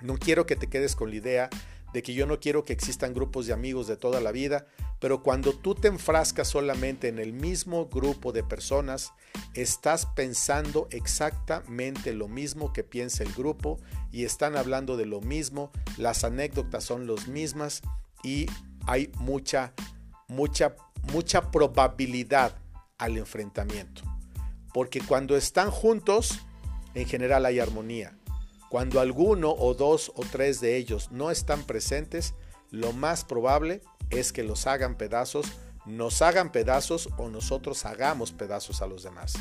No 0.02 0.20
quiero 0.20 0.46
que 0.46 0.56
te 0.56 0.68
quedes 0.68 0.96
con 0.96 1.10
la 1.10 1.16
idea 1.16 1.50
de 1.94 2.04
que 2.04 2.14
yo 2.14 2.26
no 2.26 2.40
quiero 2.40 2.64
que 2.64 2.74
existan 2.74 3.14
grupos 3.14 3.48
de 3.48 3.54
amigos 3.54 3.88
de 3.88 3.98
toda 3.98 4.22
la 4.22 4.32
vida, 4.32 4.66
pero 5.00 5.24
cuando 5.24 5.54
tú 5.54 5.76
te 5.76 5.88
enfrascas 5.88 6.48
solamente 6.48 7.08
en 7.08 7.20
el 7.20 7.34
mismo 7.34 7.88
grupo 7.88 8.32
de 8.32 8.44
personas, 8.44 9.12
estás 9.54 10.06
pensando 10.06 10.88
exactamente 10.92 12.14
lo 12.14 12.28
mismo 12.28 12.72
que 12.72 12.84
piensa 12.84 13.24
el 13.24 13.34
grupo 13.34 13.80
y 14.12 14.26
están 14.26 14.56
hablando 14.56 14.98
de 14.98 15.06
lo 15.06 15.22
mismo, 15.22 15.72
las 15.98 16.24
anécdotas 16.24 16.84
son 16.84 17.08
las 17.08 17.28
mismas 17.28 17.82
y 18.24 18.46
hay 18.86 19.12
mucha, 19.18 19.74
mucha, 20.28 20.76
mucha 21.12 21.52
probabilidad 21.52 22.58
al 22.98 23.18
enfrentamiento. 23.18 24.04
Porque 24.74 25.02
cuando 25.02 25.36
están 25.36 25.72
juntos, 25.72 26.40
en 26.94 27.08
general 27.08 27.46
hay 27.46 27.60
armonía. 27.60 28.18
Cuando 28.72 29.02
alguno 29.02 29.52
o 29.52 29.74
dos 29.74 30.14
o 30.16 30.22
tres 30.22 30.62
de 30.62 30.78
ellos 30.78 31.12
no 31.12 31.30
están 31.30 31.64
presentes, 31.64 32.36
lo 32.70 32.94
más 32.94 33.26
probable 33.26 33.82
es 34.10 34.32
que 34.32 34.44
los 34.44 34.66
hagan 34.66 34.96
pedazos, 34.96 35.46
nos 35.86 36.22
hagan 36.22 36.54
pedazos 36.54 37.10
o 37.18 37.28
nosotros 37.28 37.84
hagamos 37.84 38.32
pedazos 38.32 38.82
a 38.82 38.88
los 38.88 39.04
demás. 39.04 39.34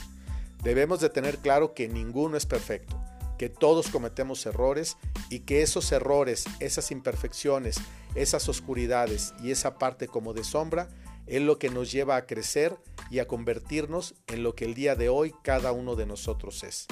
Debemos 0.65 0.99
de 0.99 1.11
tener 1.11 1.39
claro 1.39 1.75
que 1.75 1.87
ninguno 1.87 2.37
es 2.37 2.45
perfecto, 2.45 3.01
que 3.39 3.49
todos 3.49 3.89
cometemos 3.91 4.45
errores 4.47 4.97
y 5.29 5.39
que 5.41 5.63
esos 5.63 5.93
errores, 5.93 6.47
esas 6.59 6.91
imperfecciones, 6.91 7.77
esas 8.17 8.49
oscuridades 8.49 9.33
y 9.45 9.53
esa 9.53 9.79
parte 9.79 10.09
como 10.09 10.33
de 10.33 10.43
sombra 10.43 10.89
es 11.29 11.41
lo 11.41 11.61
que 11.61 11.71
nos 11.71 11.93
lleva 11.93 12.17
a 12.17 12.27
crecer 12.27 12.77
y 13.11 13.21
a 13.21 13.29
convertirnos 13.29 14.17
en 14.27 14.43
lo 14.43 14.57
que 14.57 14.65
el 14.65 14.75
día 14.75 14.97
de 14.97 15.09
hoy 15.09 15.33
cada 15.45 15.71
uno 15.71 15.95
de 15.95 16.07
nosotros 16.07 16.65
es. 16.65 16.89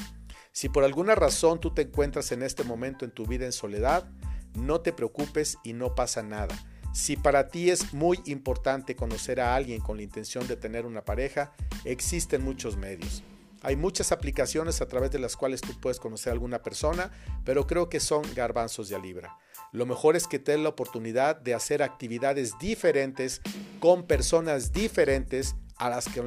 Si 0.52 0.68
por 0.68 0.84
alguna 0.84 1.14
razón 1.14 1.60
tú 1.60 1.72
te 1.72 1.82
encuentras 1.82 2.32
en 2.32 2.42
este 2.42 2.64
momento 2.64 3.04
en 3.04 3.10
tu 3.10 3.26
vida 3.26 3.44
en 3.44 3.52
soledad, 3.52 4.08
no 4.54 4.80
te 4.80 4.92
preocupes 4.92 5.58
y 5.62 5.72
no 5.72 5.94
pasa 5.94 6.22
nada. 6.22 6.56
Si 6.92 7.16
para 7.16 7.48
ti 7.48 7.70
es 7.70 7.92
muy 7.92 8.18
importante 8.24 8.96
conocer 8.96 9.40
a 9.40 9.54
alguien 9.54 9.80
con 9.80 9.98
la 9.98 10.02
intención 10.02 10.48
de 10.48 10.56
tener 10.56 10.86
una 10.86 11.04
pareja, 11.04 11.52
existen 11.84 12.42
muchos 12.42 12.76
medios. 12.76 13.22
Hay 13.62 13.76
muchas 13.76 14.12
aplicaciones 14.12 14.80
a 14.80 14.86
través 14.86 15.10
de 15.10 15.18
las 15.18 15.36
cuales 15.36 15.60
tú 15.60 15.78
puedes 15.80 15.98
conocer 15.98 16.30
a 16.30 16.34
alguna 16.34 16.62
persona, 16.62 17.10
pero 17.44 17.66
creo 17.66 17.88
que 17.88 18.00
son 18.00 18.22
garbanzos 18.34 18.88
de 18.88 18.96
a 18.96 18.98
libra. 18.98 19.36
Lo 19.72 19.84
mejor 19.84 20.16
es 20.16 20.26
que 20.26 20.38
te 20.38 20.56
la 20.56 20.70
oportunidad 20.70 21.36
de 21.36 21.54
hacer 21.54 21.82
actividades 21.82 22.58
diferentes 22.58 23.42
con 23.80 24.06
personas 24.06 24.72
diferentes 24.72 25.56
a 25.76 25.90
las 25.90 26.08
que, 26.08 26.20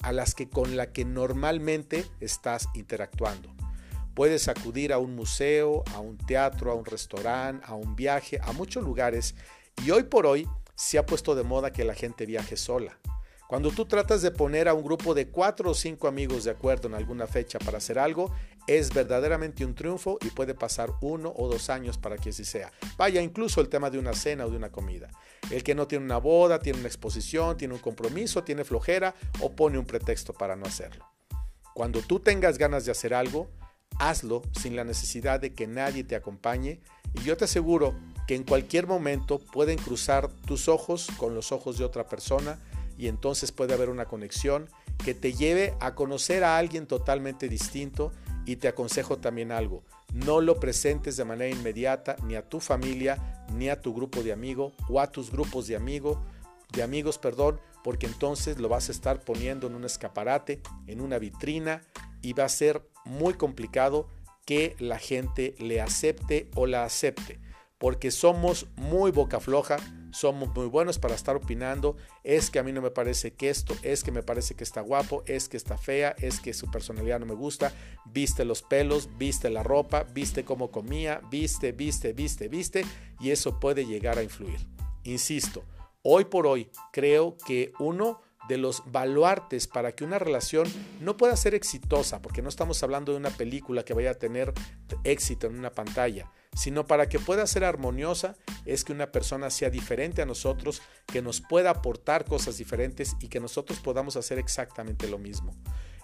a 0.00 0.12
las 0.12 0.34
que 0.34 0.48
con 0.48 0.76
la 0.76 0.92
que 0.92 1.04
normalmente 1.04 2.06
estás 2.20 2.68
interactuando. 2.74 3.55
Puedes 4.16 4.48
acudir 4.48 4.94
a 4.94 4.98
un 4.98 5.14
museo, 5.14 5.84
a 5.94 6.00
un 6.00 6.16
teatro, 6.16 6.72
a 6.72 6.74
un 6.74 6.86
restaurante, 6.86 7.62
a 7.66 7.74
un 7.74 7.94
viaje, 7.94 8.40
a 8.42 8.52
muchos 8.52 8.82
lugares. 8.82 9.34
Y 9.84 9.90
hoy 9.90 10.04
por 10.04 10.24
hoy 10.24 10.48
se 10.74 10.96
ha 10.96 11.04
puesto 11.04 11.34
de 11.34 11.42
moda 11.42 11.70
que 11.70 11.84
la 11.84 11.92
gente 11.92 12.24
viaje 12.24 12.56
sola. 12.56 12.98
Cuando 13.46 13.70
tú 13.70 13.84
tratas 13.84 14.22
de 14.22 14.30
poner 14.30 14.68
a 14.68 14.74
un 14.74 14.82
grupo 14.82 15.12
de 15.12 15.28
cuatro 15.28 15.72
o 15.72 15.74
cinco 15.74 16.08
amigos 16.08 16.44
de 16.44 16.50
acuerdo 16.50 16.88
en 16.88 16.94
alguna 16.94 17.26
fecha 17.26 17.58
para 17.58 17.76
hacer 17.76 17.98
algo, 17.98 18.34
es 18.66 18.88
verdaderamente 18.88 19.66
un 19.66 19.74
triunfo 19.74 20.16
y 20.22 20.30
puede 20.30 20.54
pasar 20.54 20.94
uno 21.02 21.34
o 21.36 21.46
dos 21.46 21.68
años 21.68 21.98
para 21.98 22.16
que 22.16 22.30
así 22.30 22.46
sea. 22.46 22.72
Vaya, 22.96 23.20
incluso 23.20 23.60
el 23.60 23.68
tema 23.68 23.90
de 23.90 23.98
una 23.98 24.14
cena 24.14 24.46
o 24.46 24.50
de 24.50 24.56
una 24.56 24.72
comida. 24.72 25.10
El 25.50 25.62
que 25.62 25.74
no 25.74 25.86
tiene 25.86 26.06
una 26.06 26.16
boda, 26.16 26.58
tiene 26.58 26.78
una 26.78 26.88
exposición, 26.88 27.58
tiene 27.58 27.74
un 27.74 27.80
compromiso, 27.80 28.42
tiene 28.42 28.64
flojera 28.64 29.14
o 29.42 29.54
pone 29.54 29.76
un 29.76 29.84
pretexto 29.84 30.32
para 30.32 30.56
no 30.56 30.64
hacerlo. 30.64 31.04
Cuando 31.74 32.00
tú 32.00 32.18
tengas 32.18 32.56
ganas 32.56 32.86
de 32.86 32.92
hacer 32.92 33.12
algo, 33.12 33.50
hazlo 33.98 34.42
sin 34.52 34.76
la 34.76 34.84
necesidad 34.84 35.40
de 35.40 35.54
que 35.54 35.66
nadie 35.66 36.04
te 36.04 36.16
acompañe 36.16 36.80
y 37.14 37.20
yo 37.22 37.36
te 37.36 37.44
aseguro 37.44 37.94
que 38.26 38.34
en 38.34 38.44
cualquier 38.44 38.86
momento 38.86 39.38
pueden 39.38 39.78
cruzar 39.78 40.28
tus 40.46 40.68
ojos 40.68 41.08
con 41.16 41.34
los 41.34 41.52
ojos 41.52 41.78
de 41.78 41.84
otra 41.84 42.06
persona 42.08 42.58
y 42.98 43.08
entonces 43.08 43.52
puede 43.52 43.74
haber 43.74 43.88
una 43.88 44.06
conexión 44.06 44.68
que 45.04 45.14
te 45.14 45.32
lleve 45.32 45.74
a 45.80 45.94
conocer 45.94 46.44
a 46.44 46.56
alguien 46.56 46.86
totalmente 46.86 47.48
distinto 47.48 48.12
y 48.46 48.56
te 48.56 48.68
aconsejo 48.68 49.18
también 49.18 49.52
algo, 49.52 49.82
no 50.12 50.40
lo 50.40 50.58
presentes 50.60 51.16
de 51.16 51.24
manera 51.24 51.54
inmediata 51.54 52.16
ni 52.24 52.36
a 52.36 52.48
tu 52.48 52.60
familia, 52.60 53.44
ni 53.52 53.68
a 53.68 53.80
tu 53.80 53.92
grupo 53.92 54.22
de 54.22 54.32
amigos 54.32 54.72
o 54.88 55.00
a 55.00 55.10
tus 55.10 55.30
grupos 55.30 55.66
de 55.66 55.76
amigos, 55.76 56.18
de 56.72 56.82
amigos, 56.82 57.18
perdón, 57.18 57.60
porque 57.84 58.06
entonces 58.06 58.58
lo 58.58 58.68
vas 58.68 58.88
a 58.88 58.92
estar 58.92 59.20
poniendo 59.20 59.66
en 59.66 59.74
un 59.74 59.84
escaparate, 59.84 60.60
en 60.86 61.00
una 61.00 61.18
vitrina 61.18 61.82
y 62.22 62.32
va 62.32 62.44
a 62.44 62.48
ser 62.48 62.82
muy 63.06 63.34
complicado 63.34 64.08
que 64.44 64.76
la 64.78 64.98
gente 64.98 65.54
le 65.58 65.80
acepte 65.80 66.48
o 66.54 66.66
la 66.66 66.84
acepte, 66.84 67.40
porque 67.78 68.10
somos 68.10 68.66
muy 68.76 69.10
boca 69.10 69.40
floja, 69.40 69.76
somos 70.12 70.54
muy 70.54 70.66
buenos 70.66 70.98
para 70.98 71.14
estar 71.14 71.36
opinando, 71.36 71.96
es 72.24 72.50
que 72.50 72.58
a 72.58 72.62
mí 72.62 72.72
no 72.72 72.80
me 72.80 72.90
parece 72.90 73.34
que 73.34 73.50
esto, 73.50 73.74
es 73.82 74.02
que 74.02 74.12
me 74.12 74.22
parece 74.22 74.54
que 74.54 74.64
está 74.64 74.80
guapo, 74.80 75.22
es 75.26 75.48
que 75.48 75.56
está 75.56 75.76
fea, 75.76 76.14
es 76.18 76.40
que 76.40 76.54
su 76.54 76.70
personalidad 76.70 77.20
no 77.20 77.26
me 77.26 77.34
gusta, 77.34 77.72
viste 78.06 78.44
los 78.44 78.62
pelos, 78.62 79.10
viste 79.18 79.50
la 79.50 79.62
ropa, 79.62 80.04
viste 80.04 80.44
cómo 80.44 80.70
comía, 80.70 81.20
viste, 81.30 81.72
viste, 81.72 82.12
viste, 82.12 82.48
viste, 82.48 82.84
y 83.20 83.30
eso 83.30 83.60
puede 83.60 83.84
llegar 83.84 84.16
a 84.16 84.22
influir. 84.22 84.58
Insisto, 85.04 85.64
hoy 86.02 86.24
por 86.24 86.46
hoy 86.46 86.70
creo 86.92 87.36
que 87.46 87.72
uno 87.78 88.20
de 88.48 88.58
los 88.58 88.82
baluartes 88.86 89.66
para 89.66 89.92
que 89.92 90.04
una 90.04 90.18
relación 90.18 90.66
no 91.00 91.16
pueda 91.16 91.36
ser 91.36 91.54
exitosa, 91.54 92.22
porque 92.22 92.42
no 92.42 92.48
estamos 92.48 92.82
hablando 92.82 93.12
de 93.12 93.18
una 93.18 93.30
película 93.30 93.84
que 93.84 93.94
vaya 93.94 94.12
a 94.12 94.14
tener 94.14 94.52
éxito 95.04 95.46
en 95.46 95.58
una 95.58 95.70
pantalla, 95.70 96.30
sino 96.54 96.86
para 96.86 97.08
que 97.08 97.18
pueda 97.18 97.46
ser 97.46 97.64
armoniosa, 97.64 98.36
es 98.64 98.84
que 98.84 98.92
una 98.92 99.12
persona 99.12 99.50
sea 99.50 99.70
diferente 99.70 100.22
a 100.22 100.26
nosotros, 100.26 100.82
que 101.06 101.22
nos 101.22 101.40
pueda 101.40 101.70
aportar 101.70 102.24
cosas 102.24 102.58
diferentes 102.58 103.16
y 103.20 103.28
que 103.28 103.40
nosotros 103.40 103.78
podamos 103.80 104.16
hacer 104.16 104.38
exactamente 104.38 105.08
lo 105.08 105.18
mismo. 105.18 105.54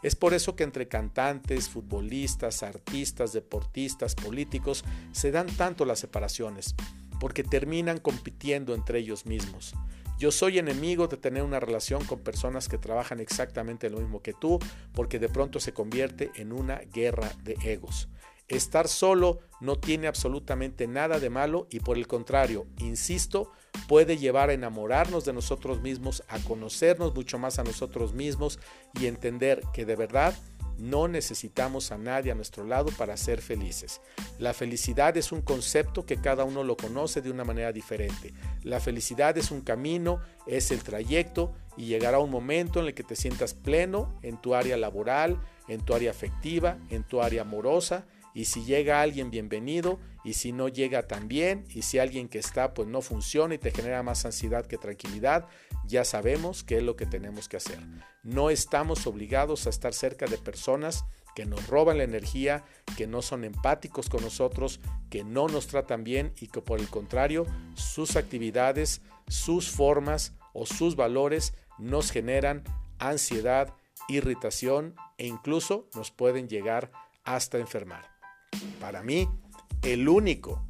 Es 0.03 0.17
por 0.17 0.35
eso 0.35 0.57
que 0.57 0.65
entre 0.65 0.89
cantantes, 0.89 1.69
futbolistas, 1.69 2.63
artistas, 2.65 3.33
deportistas, 3.33 4.17
políticos, 4.17 4.85
se 5.13 5.31
dan 5.31 5.47
tanto 5.47 5.85
las 5.85 6.01
separaciones, 6.01 6.75
porque 7.21 7.45
terminan 7.45 7.99
compitiendo 7.99 8.75
entre 8.75 8.99
ellos 8.99 9.27
mismos. 9.27 9.75
Yo 10.23 10.31
soy 10.31 10.61
enemigo 10.61 11.09
de 11.09 11.17
tener 11.17 11.43
una 11.43 11.59
relación 11.59 12.05
con 12.05 12.21
personas 12.21 12.69
que 12.69 12.79
trabajan 12.79 13.19
exactamente 13.19 13.91
lo 13.91 13.99
mismo 13.99 14.23
que 14.23 14.33
tú, 14.33 14.61
porque 14.95 15.19
de 15.19 15.29
pronto 15.29 15.59
se 15.59 15.73
convierte 15.73 16.31
en 16.37 16.53
una 16.53 16.77
guerra 16.77 17.33
de 17.43 17.57
egos. 17.65 18.09
Estar 18.47 18.87
solo 18.87 19.41
no 19.61 19.81
tiene 19.81 20.07
absolutamente 20.07 20.87
nada 20.87 21.19
de 21.19 21.29
malo 21.29 21.67
y 21.73 21.81
por 21.81 21.99
el 21.99 22.07
contrario, 22.07 22.69
insisto, 22.79 23.51
puede 23.89 24.17
llevar 24.17 24.51
a 24.51 24.53
enamorarnos 24.53 25.25
de 25.25 25.33
nosotros 25.33 25.81
mismos, 25.81 26.23
a 26.29 26.39
conocernos 26.39 27.17
mucho 27.17 27.41
más 27.41 27.59
a 27.59 27.65
nosotros 27.65 28.15
mismos 28.15 28.61
y 28.95 29.07
entender 29.07 29.61
que 29.73 29.85
de 29.85 29.97
verdad 29.97 30.39
no 30.83 31.07
necesitamos 31.07 31.93
a 31.93 31.99
nadie 31.99 32.33
a 32.33 32.35
nuestro 32.35 32.65
lado 32.65 32.91
para 32.99 33.17
ser 33.17 33.41
felices. 33.41 34.01
La 34.39 34.53
felicidad 34.53 35.17
es 35.17 35.31
un 35.31 35.41
concepto 35.41 36.05
que 36.05 36.21
cada 36.21 36.45
uno 36.45 36.65
lo 36.65 36.77
conoce 36.77 37.23
de 37.23 37.31
una 37.31 37.45
manera 37.45 37.73
diferente. 37.73 38.35
La 38.65 38.81
felicidad 38.81 39.39
es 39.39 39.53
un 39.53 39.61
camino, 39.61 40.21
es 40.47 40.73
el 40.73 40.83
trayecto 40.83 41.55
y 41.77 41.87
llegará 41.87 42.19
un 42.19 42.31
momento 42.31 42.81
en 42.81 42.87
el 42.87 42.95
que 42.95 43.05
te 43.05 43.15
sientas 43.15 43.55
pleno 43.55 44.19
en 44.23 44.37
tu 44.43 44.57
área 44.57 44.77
laboral, 44.77 45.41
en 45.69 45.81
tu 45.81 45.95
área 45.95 46.11
afectiva, 46.11 46.79
en 46.91 47.05
tu 47.05 47.23
área 47.23 47.43
amorosa 47.43 48.05
y 48.35 48.47
si 48.47 48.65
llega 48.65 49.03
alguien 49.03 49.31
bienvenido 49.31 49.99
y 50.25 50.35
si 50.35 50.53
no 50.53 50.69
llega 50.69 51.07
también 51.07 51.65
y 51.69 51.83
si 51.83 51.99
alguien 51.99 52.29
que 52.29 52.39
está 52.39 52.75
pues 52.75 52.89
no 52.89 53.03
funciona 53.03 53.55
y 53.55 53.59
te 53.59 53.71
genera 53.71 54.03
más 54.03 54.25
ansiedad 54.25 54.67
que 54.67 54.79
tranquilidad, 54.79 55.49
ya 55.87 56.05
sabemos 56.05 56.65
qué 56.65 56.79
es 56.79 56.83
lo 56.83 56.97
que 56.97 57.07
tenemos 57.07 57.49
que 57.49 57.57
hacer. 57.57 57.81
No 58.23 58.51
estamos 58.51 59.07
obligados 59.07 59.67
a 59.67 59.71
estar 59.71 59.95
cerca 59.95 60.27
de 60.27 60.39
personas 60.39 61.05
que 61.35 61.47
nos 61.47 61.67
roban 61.67 61.99
la 61.99 62.05
energía, 62.05 62.65
que 62.97 63.07
no 63.07 63.23
son 63.23 63.45
empáticos 63.45 64.09
con 64.09 64.23
nosotros, 64.23 64.81
que 65.11 65.25
no 65.25 65.49
nos 65.49 65.67
tratan 65.67 66.05
bien 66.05 66.33
y 66.41 66.49
que 66.49 66.61
por 66.61 66.79
el 66.79 66.89
contrario 66.89 67.47
sus 67.75 68.17
actividades, 68.17 69.01
sus 69.29 69.71
formas 69.71 70.35
o 70.53 70.67
sus 70.67 70.95
valores 70.97 71.55
nos 71.79 72.11
generan 72.11 72.65
ansiedad, 72.99 73.75
irritación 74.09 74.95
e 75.17 75.27
incluso 75.27 75.89
nos 75.95 76.11
pueden 76.11 76.49
llegar 76.49 76.91
hasta 77.25 77.59
enfermar. 77.59 78.12
Para 78.81 79.03
mí, 79.03 79.29
el 79.83 80.09
único, 80.09 80.67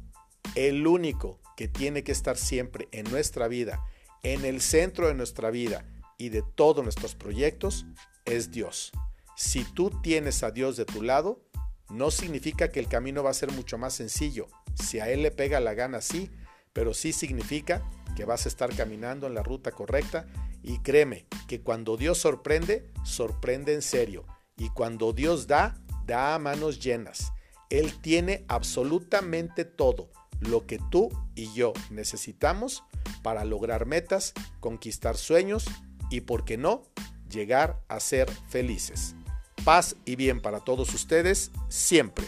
el 0.55 0.85
único 0.87 1.39
que 1.55 1.67
tiene 1.67 2.03
que 2.03 2.11
estar 2.11 2.37
siempre 2.37 2.87
en 2.91 3.09
nuestra 3.11 3.47
vida, 3.47 3.83
en 4.23 4.45
el 4.45 4.61
centro 4.61 5.07
de 5.07 5.13
nuestra 5.13 5.51
vida 5.51 5.85
y 6.17 6.29
de 6.29 6.41
todos 6.41 6.83
nuestros 6.83 7.15
proyectos, 7.15 7.85
es 8.25 8.51
Dios. 8.51 8.91
Si 9.35 9.63
tú 9.63 9.89
tienes 10.01 10.43
a 10.43 10.51
Dios 10.51 10.77
de 10.77 10.85
tu 10.85 11.01
lado, 11.01 11.43
no 11.89 12.11
significa 12.11 12.69
que 12.69 12.79
el 12.79 12.87
camino 12.87 13.23
va 13.23 13.31
a 13.31 13.35
ser 13.35 13.51
mucho 13.51 13.77
más 13.77 13.93
sencillo. 13.93 14.47
Si 14.75 14.99
a 14.99 15.09
Él 15.09 15.21
le 15.21 15.31
pega 15.31 15.59
la 15.59 15.73
gana, 15.73 16.01
sí, 16.01 16.29
pero 16.71 16.93
sí 16.93 17.13
significa 17.13 17.83
que 18.15 18.25
vas 18.25 18.45
a 18.45 18.49
estar 18.49 18.75
caminando 18.75 19.27
en 19.27 19.33
la 19.33 19.43
ruta 19.43 19.71
correcta 19.71 20.27
y 20.61 20.79
créeme 20.79 21.27
que 21.47 21.61
cuando 21.61 21.97
Dios 21.97 22.17
sorprende, 22.17 22.89
sorprende 23.03 23.73
en 23.73 23.81
serio. 23.81 24.25
Y 24.57 24.69
cuando 24.69 25.13
Dios 25.13 25.47
da, 25.47 25.75
da 26.05 26.35
a 26.35 26.39
manos 26.39 26.79
llenas. 26.79 27.33
Él 27.69 27.93
tiene 28.01 28.45
absolutamente 28.47 29.65
todo 29.65 30.09
lo 30.39 30.65
que 30.65 30.79
tú 30.91 31.09
y 31.35 31.53
yo 31.53 31.73
necesitamos 31.89 32.83
para 33.21 33.45
lograr 33.45 33.85
metas, 33.85 34.33
conquistar 34.59 35.17
sueños 35.17 35.65
y, 36.09 36.21
por 36.21 36.45
qué 36.45 36.57
no, 36.57 36.83
llegar 37.29 37.81
a 37.87 37.99
ser 37.99 38.29
felices. 38.49 39.15
Paz 39.63 39.95
y 40.05 40.15
bien 40.15 40.41
para 40.41 40.59
todos 40.59 40.93
ustedes 40.93 41.51
siempre. 41.69 42.25